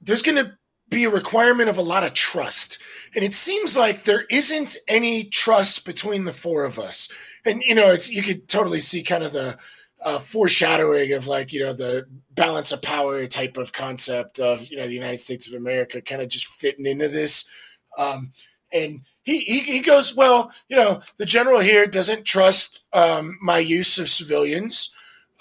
[0.02, 0.58] there's going to
[0.90, 2.78] be a requirement of a lot of trust,
[3.16, 7.10] and it seems like there isn't any trust between the four of us.
[7.46, 9.58] And you know, it's you could totally see kind of the
[10.02, 14.78] uh, foreshadowing of like you know the balance of power type of concept of you
[14.78, 17.50] know the United States of America kind of just fitting into this.
[17.98, 18.30] Um,
[18.72, 23.60] and he, he, he goes, well, you know, the general here doesn't trust um, my
[23.60, 24.92] use of civilians.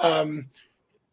[0.00, 0.48] Um,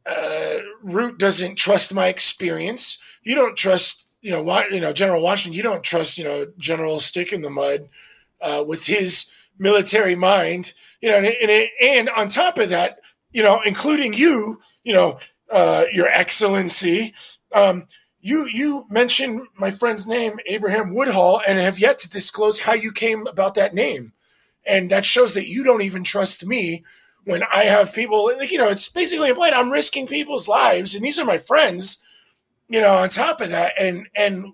[0.06, 2.98] uh, Root doesn't trust my experience.
[3.24, 5.56] You don't trust, you know, what you know, General Washington.
[5.56, 7.90] You don't trust, you know, General Stick in the Mud
[8.42, 10.74] uh, with his military mind.
[11.02, 13.00] You know, and, and, and on top of that,
[13.34, 15.20] you know, including you, you know,
[15.52, 17.14] uh, Your Excellency.
[17.54, 17.84] Um,
[18.22, 22.92] you you mentioned my friend's name, Abraham Woodhull, and have yet to disclose how you
[22.92, 24.14] came about that name,
[24.66, 26.84] and that shows that you don't even trust me
[27.26, 28.26] when I have people.
[28.38, 32.02] Like you know, it's basically implied I'm risking people's lives, and these are my friends.
[32.70, 34.54] you know, on top of that, and and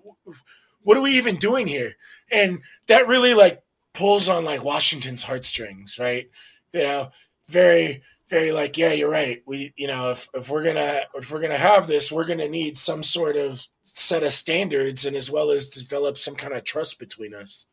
[0.82, 1.96] what are we even doing here?
[2.30, 3.62] And that really like
[3.94, 6.28] pulls on like Washington's heartstrings, right?
[6.72, 7.10] You know,
[7.48, 9.42] very very like, yeah, you're right.
[9.44, 12.78] We, you know, if, if we're gonna if we're gonna have this, we're gonna need
[12.78, 16.98] some sort of set of standards, and as well as develop some kind of trust
[16.98, 17.66] between us,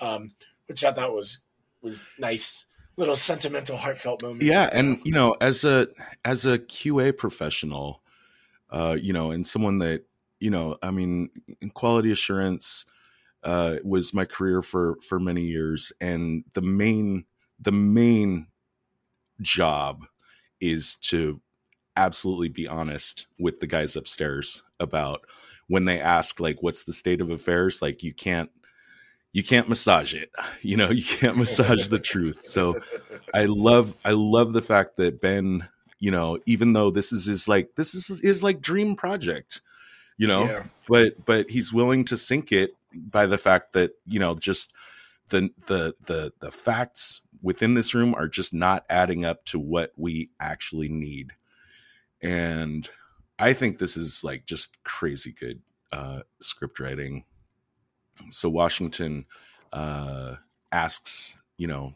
[0.00, 0.32] um,
[0.66, 1.38] which I thought was
[1.80, 2.66] was nice,
[2.96, 4.42] little sentimental, heartfelt moment.
[4.42, 5.86] Yeah, and you know, as a
[6.24, 8.02] as a QA professional,
[8.70, 10.04] uh, you know, and someone that
[10.40, 11.30] you know, I mean,
[11.72, 12.84] quality assurance
[13.44, 17.26] uh, was my career for for many years, and the main
[17.60, 18.48] the main
[19.40, 20.04] job
[20.60, 21.40] is to
[21.96, 25.22] absolutely be honest with the guys upstairs about
[25.68, 27.80] when they ask like what's the state of affairs?
[27.80, 28.50] Like you can't
[29.32, 30.30] you can't massage it.
[30.62, 32.42] You know you can't massage the truth.
[32.42, 32.80] So
[33.34, 35.68] i love i love the fact that ben
[35.98, 39.60] you know even though this is his like this is his like dream project
[40.16, 40.64] you know yeah.
[40.88, 44.72] but but he's willing to sink it by the fact that you know just
[45.30, 49.92] the the the the facts within this room are just not adding up to what
[49.96, 51.32] we actually need.
[52.22, 52.88] And
[53.38, 55.60] I think this is like just crazy good
[55.92, 57.24] uh, script writing.
[58.30, 59.26] So Washington
[59.74, 60.36] uh,
[60.72, 61.92] asks, you know,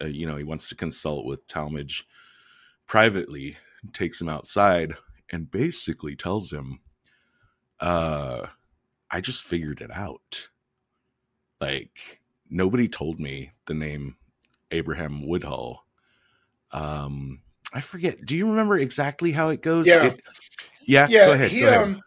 [0.00, 2.04] uh, you know, he wants to consult with Tallmadge
[2.86, 3.56] privately,
[3.92, 4.94] takes him outside,
[5.30, 6.78] and basically tells him,
[7.80, 8.46] uh,
[9.10, 10.48] I just figured it out.
[11.60, 14.16] Like, nobody told me the name
[14.72, 15.84] Abraham Woodhull.
[16.72, 17.40] Um,
[17.72, 18.24] I forget.
[18.24, 19.86] Do you remember exactly how it goes?
[19.86, 20.06] Yeah.
[20.06, 20.20] It,
[20.86, 21.06] yeah.
[21.08, 21.26] Yeah.
[21.26, 21.50] Go ahead.
[21.50, 21.82] He, go ahead.
[21.82, 22.00] Um,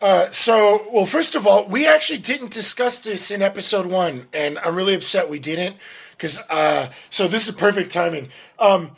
[0.00, 4.58] uh, so, well, first of all, we actually didn't discuss this in episode one, and
[4.58, 5.76] I'm really upset we didn't
[6.12, 6.40] because.
[6.48, 8.28] Uh, so this is perfect timing.
[8.58, 8.92] Um,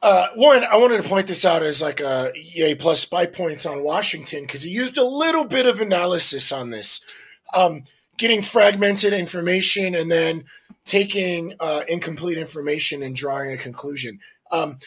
[0.00, 3.66] uh, one, I wanted to point this out as like a EA plus spy points
[3.66, 7.04] on Washington because he used a little bit of analysis on this,
[7.52, 7.82] um,
[8.16, 10.44] getting fragmented information and then
[10.88, 14.18] taking uh, incomplete information and drawing a conclusion.
[14.50, 14.78] Um,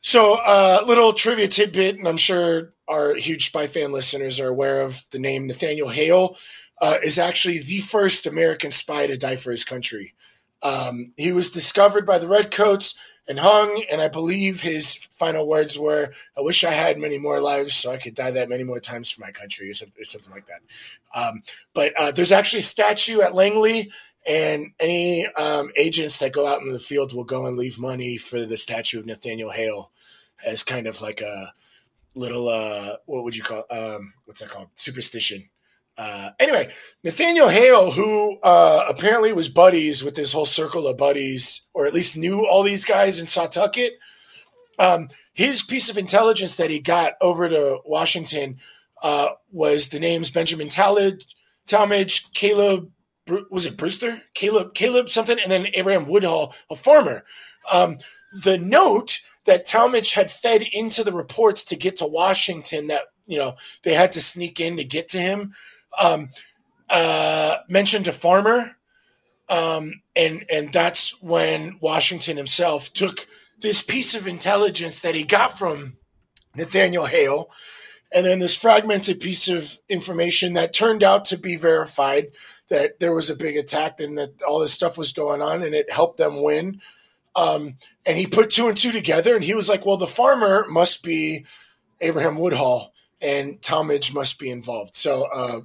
[0.00, 0.42] so, a
[0.82, 5.02] uh, little trivia tidbit, and I'm sure our huge spy fan listeners are aware of
[5.10, 6.36] the name Nathaniel Hale,
[6.80, 10.14] uh, is actually the first American spy to die for his country.
[10.62, 12.98] Um, he was discovered by the Redcoats
[13.28, 17.40] and hung, and I believe his final words were, "I wish I had many more
[17.40, 20.46] lives so I could die that many more times for my country," or something, like
[20.46, 20.62] that.
[21.14, 21.42] Um,
[21.74, 23.90] but uh, there's actually a statue at Langley
[24.26, 28.16] and any um, agents that go out in the field will go and leave money
[28.16, 29.90] for the statue of Nathaniel Hale
[30.46, 31.52] as kind of like a
[32.14, 35.48] little uh, what would you call um, what's that called superstition.
[35.98, 36.72] Uh, anyway,
[37.04, 41.92] Nathaniel Hale, who uh, apparently was buddies with this whole circle of buddies, or at
[41.92, 43.90] least knew all these guys in Setauket,
[44.78, 48.58] um, his piece of intelligence that he got over to Washington
[49.02, 51.24] uh, was the names Benjamin Tallmadge,
[52.32, 52.90] Caleb
[53.50, 57.24] was it Brewster, Caleb, Caleb something, and then Abraham Woodhull, a farmer.
[57.70, 57.98] Um,
[58.44, 63.38] the note that Tallmadge had fed into the reports to get to Washington that you
[63.38, 65.54] know they had to sneak in to get to him
[65.98, 66.30] um,
[66.88, 68.76] uh, mentioned a farmer,
[69.48, 73.26] um, and and that's when Washington himself took
[73.60, 75.96] this piece of intelligence that he got from
[76.56, 77.50] Nathaniel Hale,
[78.12, 82.28] and then this fragmented piece of information that turned out to be verified
[82.70, 85.74] that there was a big attack and that all this stuff was going on and
[85.74, 86.80] it helped them win.
[87.36, 90.64] Um, and he put two and two together and he was like, well, the farmer
[90.68, 91.44] must be
[92.00, 94.96] Abraham Woodhull and Tallmadge must be involved.
[94.96, 95.60] So, uh,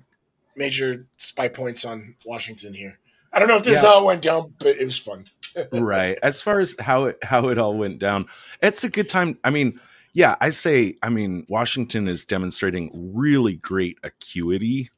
[0.56, 3.00] major spy points on Washington here.
[3.32, 3.90] I don't know if this yeah.
[3.90, 5.26] all went down, but it was fun.
[5.72, 6.18] right.
[6.24, 8.28] As far as how it, how it all went down,
[8.62, 9.38] it's a good time.
[9.44, 9.80] I mean,
[10.14, 14.90] yeah, I say, I mean, Washington is demonstrating really great acuity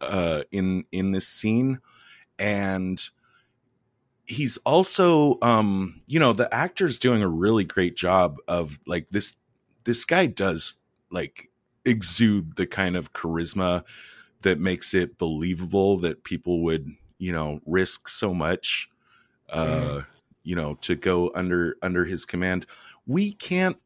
[0.00, 1.80] uh, in in this scene,
[2.38, 3.02] and
[4.26, 9.36] he's also, um, you know, the actor's doing a really great job of like this.
[9.84, 10.74] This guy does
[11.10, 11.50] like
[11.84, 13.84] exude the kind of charisma
[14.42, 18.90] that makes it believable that people would, you know, risk so much,
[19.50, 20.06] uh, mm.
[20.42, 22.66] you know, to go under under his command.
[23.06, 23.78] We can't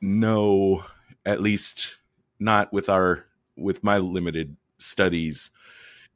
[0.00, 0.84] know,
[1.26, 1.98] at least
[2.38, 3.26] not with our
[3.56, 5.50] with my limited studies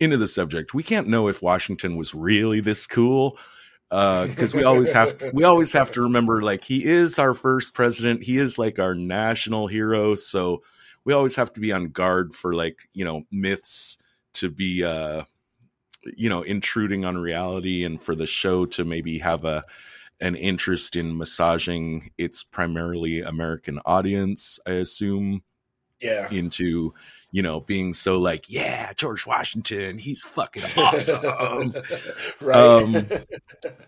[0.00, 0.74] into the subject.
[0.74, 3.38] We can't know if Washington was really this cool
[3.88, 7.34] because uh, we always have to, we always have to remember like he is our
[7.34, 8.22] first president.
[8.22, 10.62] He is like our national hero, so
[11.04, 13.98] we always have to be on guard for like you know myths
[14.34, 15.24] to be uh
[16.16, 19.62] you know intruding on reality and for the show to maybe have a
[20.22, 25.42] an interest in massaging its primarily American audience, I assume.
[26.00, 26.28] Yeah.
[26.30, 26.94] Into
[27.32, 31.74] you know, being so like, yeah, George Washington, he's fucking awesome.
[32.40, 32.56] right.
[32.56, 33.06] Um,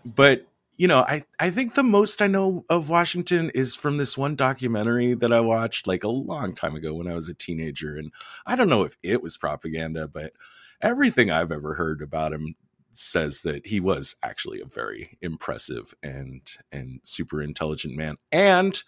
[0.03, 4.17] but you know, I, I think the most I know of Washington is from this
[4.17, 7.95] one documentary that I watched like a long time ago when I was a teenager.
[7.95, 8.11] And
[8.45, 10.33] I don't know if it was propaganda, but
[10.81, 12.55] everything I've ever heard about him
[12.91, 16.41] says that he was actually a very impressive and
[16.71, 18.83] and super intelligent man and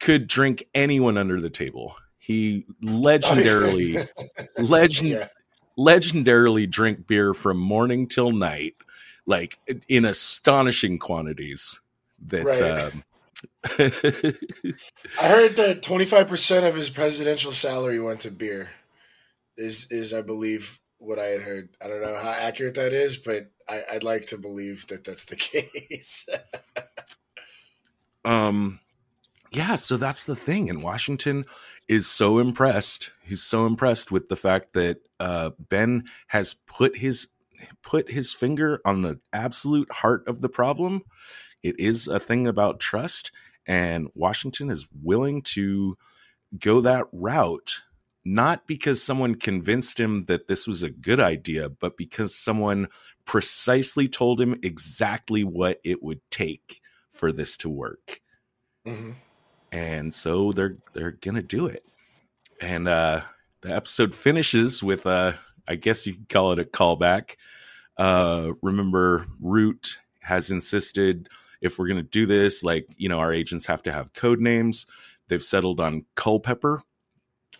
[0.00, 1.94] could drink anyone under the table.
[2.22, 4.06] He legendarily
[4.58, 5.28] legend yeah.
[5.76, 8.76] legendarily drink beer from morning till night
[9.26, 9.58] like
[9.88, 11.80] in astonishing quantities.
[12.28, 12.62] That right.
[12.78, 13.04] um,
[15.20, 18.70] I heard that twenty five percent of his presidential salary went to beer.
[19.56, 21.70] Is is I believe what I had heard.
[21.82, 25.24] I don't know how accurate that is, but I, would like to believe that that's
[25.24, 26.28] the case.
[28.24, 28.78] um,
[29.50, 29.74] yeah.
[29.74, 31.46] So that's the thing, in Washington
[31.88, 33.10] is so impressed.
[33.22, 37.28] He's so impressed with the fact that uh, Ben has put his
[37.82, 41.02] put his finger on the absolute heart of the problem.
[41.62, 43.30] It is a thing about trust,
[43.66, 45.96] and Washington is willing to
[46.58, 47.82] go that route,
[48.24, 52.88] not because someone convinced him that this was a good idea, but because someone
[53.24, 56.80] precisely told him exactly what it would take
[57.10, 58.20] for this to work.
[58.86, 59.12] Mm-hmm.
[59.72, 61.84] And so they're they're gonna do it.
[62.60, 63.22] And uh
[63.62, 67.36] the episode finishes with a I guess you could call it a callback
[67.96, 71.28] uh, remember, Root has insisted
[71.60, 74.40] if we're going to do this, like, you know, our agents have to have code
[74.40, 74.86] names.
[75.28, 76.82] They've settled on Culpeper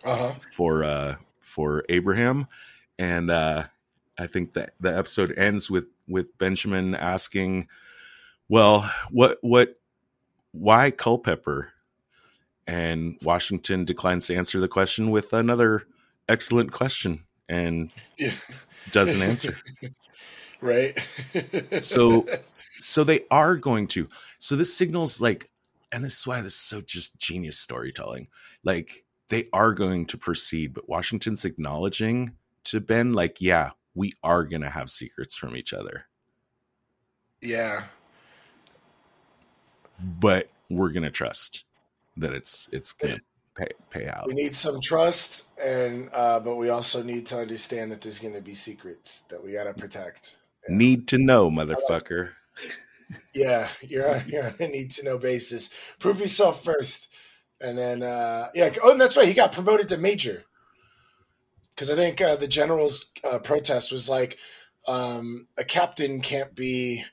[0.05, 0.33] uh-huh.
[0.53, 2.47] for uh, for Abraham,
[2.99, 3.65] and uh,
[4.19, 7.69] I think that the episode ends with with Benjamin asking,
[8.49, 9.81] "Well, what what
[10.51, 11.72] why Culpeper?"
[12.67, 15.85] And Washington declines to answer the question with another
[16.29, 18.33] excellent question and yeah.
[18.91, 19.59] doesn't answer.
[20.61, 20.99] right?
[21.81, 22.27] so
[22.81, 24.09] so they are going to.
[24.39, 25.51] So this signals like
[25.93, 28.29] and this is why this is so just genius storytelling.
[28.65, 32.33] Like they are going to proceed, but Washington's acknowledging
[32.65, 36.07] to Ben like, yeah, we are going to have secrets from each other.
[37.43, 37.85] Yeah.
[40.01, 41.65] But we're going to trust
[42.17, 43.21] that it's it's to
[43.57, 44.27] pay pay out.
[44.27, 48.35] We need some trust and uh but we also need to understand that there's going
[48.35, 50.39] to be secrets that we got to protect.
[50.69, 52.31] Need to know, motherfucker.
[53.35, 55.71] yeah, you're on, you're on a need to know basis.
[55.99, 57.13] Prove yourself first,
[57.61, 58.71] and then uh, yeah.
[58.83, 59.27] Oh, and that's right.
[59.27, 60.45] He got promoted to major
[61.71, 64.39] because I think uh, the general's uh, protest was like
[64.87, 67.05] um, a captain can't be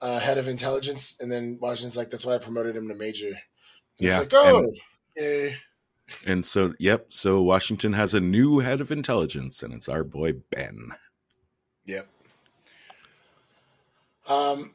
[0.00, 3.38] uh, head of intelligence, and then Washington's like, "That's why I promoted him to major."
[3.98, 4.20] Yeah.
[4.20, 4.72] It's like, oh,
[5.16, 5.56] and,
[6.26, 7.06] and so yep.
[7.10, 10.92] So Washington has a new head of intelligence, and it's our boy Ben.
[11.86, 12.08] Yep.
[14.26, 14.74] Um,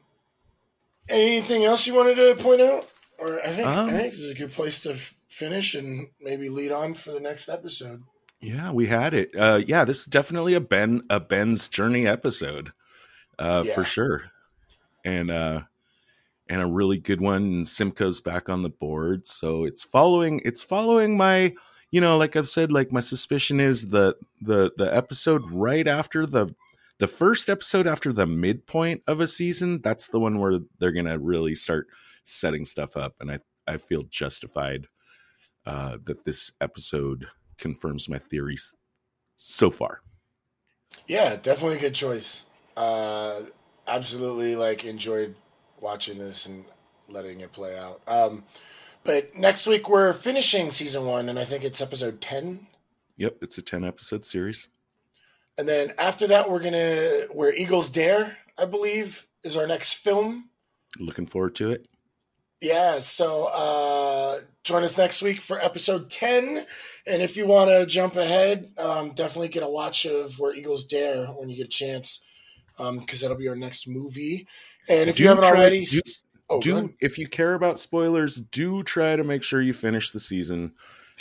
[1.08, 2.90] anything else you wanted to point out?
[3.18, 6.08] Or I think um, I think this is a good place to f- finish and
[6.20, 8.02] maybe lead on for the next episode.
[8.40, 9.34] Yeah, we had it.
[9.34, 12.72] Uh, yeah, this is definitely a Ben a Ben's journey episode,
[13.38, 13.74] uh, yeah.
[13.74, 14.24] for sure,
[15.04, 15.62] and uh,
[16.48, 17.42] and a really good one.
[17.42, 21.54] And Simcoe's back on the board, so it's following it's following my
[21.90, 26.26] you know like I've said like my suspicion is the the the episode right after
[26.26, 26.54] the
[26.98, 31.18] the first episode after the midpoint of a season, that's the one where they're gonna
[31.18, 31.88] really start
[32.22, 34.86] setting stuff up, and I I feel justified
[35.66, 37.26] uh, that this episode
[37.58, 38.74] confirms my theories
[39.34, 40.00] so far.
[41.06, 42.46] Yeah, definitely a good choice.
[42.76, 43.40] Uh,
[43.86, 45.34] absolutely, like enjoyed
[45.84, 46.64] watching this and
[47.08, 48.00] letting it play out.
[48.08, 48.42] Um,
[49.04, 52.66] but next week we're finishing season one, and I think it's episode ten.
[53.18, 54.68] Yep, it's a ten episode series.
[55.56, 60.48] And then after that, we're gonna where Eagles Dare, I believe, is our next film.
[60.98, 61.86] Looking forward to it.
[62.62, 66.64] Yeah, so uh, join us next week for episode ten.
[67.06, 70.86] And if you want to jump ahead, um, definitely get a watch of Where Eagles
[70.86, 72.22] Dare when you get a chance,
[72.76, 74.46] because um, that'll be our next movie.
[74.88, 76.00] And if do you haven't try, already, do,
[76.50, 80.20] oh, do if you care about spoilers, do try to make sure you finish the
[80.20, 80.72] season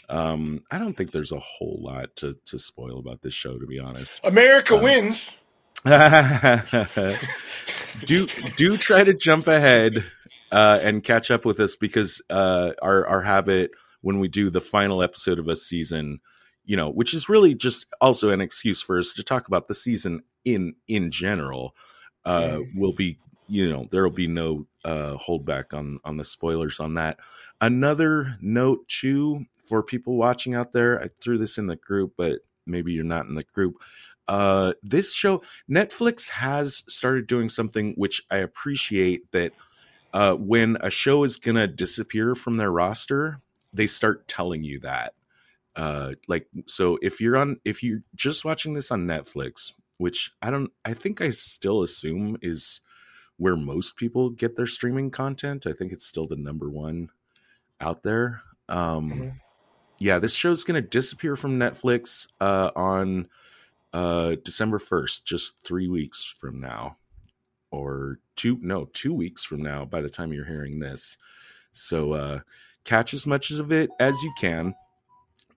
[0.09, 3.65] um, I don't think there's a whole lot to to spoil about this show, to
[3.65, 4.19] be honest.
[4.25, 5.37] America um, wins.
[8.05, 10.05] do do try to jump ahead
[10.51, 14.61] uh, and catch up with us because uh, our our habit when we do the
[14.61, 16.19] final episode of a season,
[16.65, 19.75] you know, which is really just also an excuse for us to talk about the
[19.75, 21.75] season in in general,
[22.25, 23.17] uh, will be
[23.47, 27.19] you know there will be no uh, holdback on on the spoilers on that.
[27.61, 32.39] Another note too for people watching out there, I threw this in the group, but
[32.65, 33.83] maybe you're not in the group.
[34.27, 39.51] Uh, this show, Netflix has started doing something which I appreciate that
[40.13, 43.41] uh, when a show is going to disappear from their roster,
[43.73, 45.13] they start telling you that.
[45.75, 50.49] Uh, like, so if you're on, if you're just watching this on Netflix, which I
[50.49, 52.81] don't, I think I still assume is
[53.37, 55.65] where most people get their streaming content.
[55.65, 57.09] I think it's still the number one
[57.79, 58.41] out there.
[58.69, 59.29] Um, mm-hmm.
[59.99, 63.27] Yeah, this show's going to disappear from Netflix uh, on
[63.93, 66.97] uh, December 1st, just three weeks from now,
[67.71, 71.17] or two, no, two weeks from now by the time you're hearing this.
[71.71, 72.39] So uh,
[72.83, 74.75] catch as much of it as you can.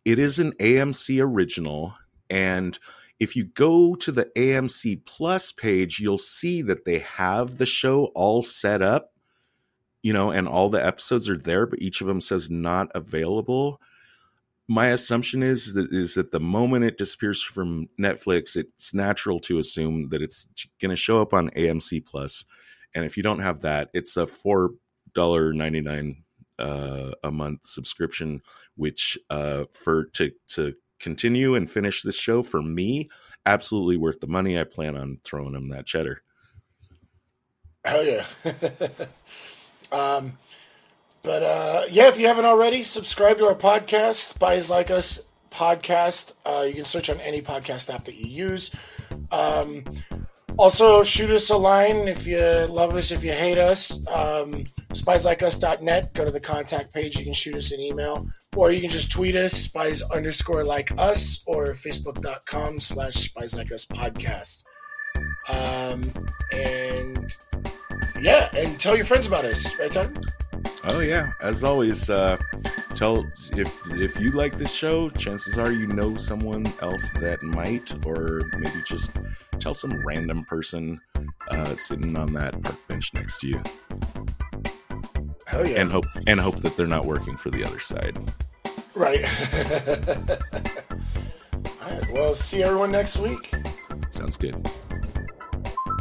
[0.04, 1.94] It is an AMC original,
[2.30, 2.78] and
[3.18, 8.06] if you go to the AMC Plus page, you'll see that they have the show
[8.14, 9.12] all set up,
[10.02, 13.80] you know, and all the episodes are there, but each of them says not available.
[14.68, 19.58] My assumption is that is that the moment it disappears from Netflix, it's natural to
[19.58, 20.48] assume that it's
[20.80, 22.44] going to show up on AMC Plus.
[22.94, 24.70] And if you don't have that, it's a four
[25.14, 26.24] dollar ninety nine
[26.58, 28.42] uh, a month subscription,
[28.74, 33.08] which uh, for to to continue and finish this show for me
[33.46, 34.58] absolutely worth the money.
[34.58, 36.22] I plan on throwing them that cheddar.
[37.84, 38.24] Hell yeah.
[39.92, 40.36] Um
[41.22, 44.32] but uh yeah if you haven't already subscribe to our podcast.
[44.32, 45.20] Spies Like Us
[45.52, 46.32] podcast.
[46.44, 48.74] Uh you can search on any podcast app that you use.
[49.30, 49.84] Um
[50.56, 53.92] also shoot us a line if you love us if you hate us.
[54.08, 57.16] Um spieslikeus.net go to the contact page.
[57.16, 60.90] You can shoot us an email or you can just tweet us, spies underscore like
[60.98, 64.64] us, or facebook.com slash spies like us podcast.
[65.48, 66.10] Um,
[66.52, 67.36] and
[68.20, 70.26] yeah, and tell your friends about us, right, Todd?
[70.84, 72.36] Oh yeah, as always, uh,
[72.94, 73.26] tell
[73.56, 78.42] if if you like this show, chances are you know someone else that might, or
[78.58, 79.12] maybe just
[79.58, 81.00] tell some random person
[81.50, 83.62] uh, sitting on that park bench next to you.
[85.56, 85.80] Hell yeah!
[85.80, 88.18] And hope and hope that they're not working for the other side.
[88.94, 89.24] Right.
[91.82, 92.12] All right.
[92.12, 93.54] Well, see everyone next week.
[94.10, 94.68] Sounds good.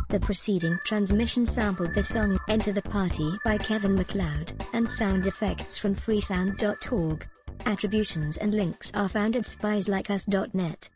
[0.10, 5.78] The preceding transmission sampled the song Enter the Party by Kevin MacLeod and sound effects
[5.78, 7.26] from freesound.org.
[7.66, 10.90] Attributions and links are found at spieslikeus.net.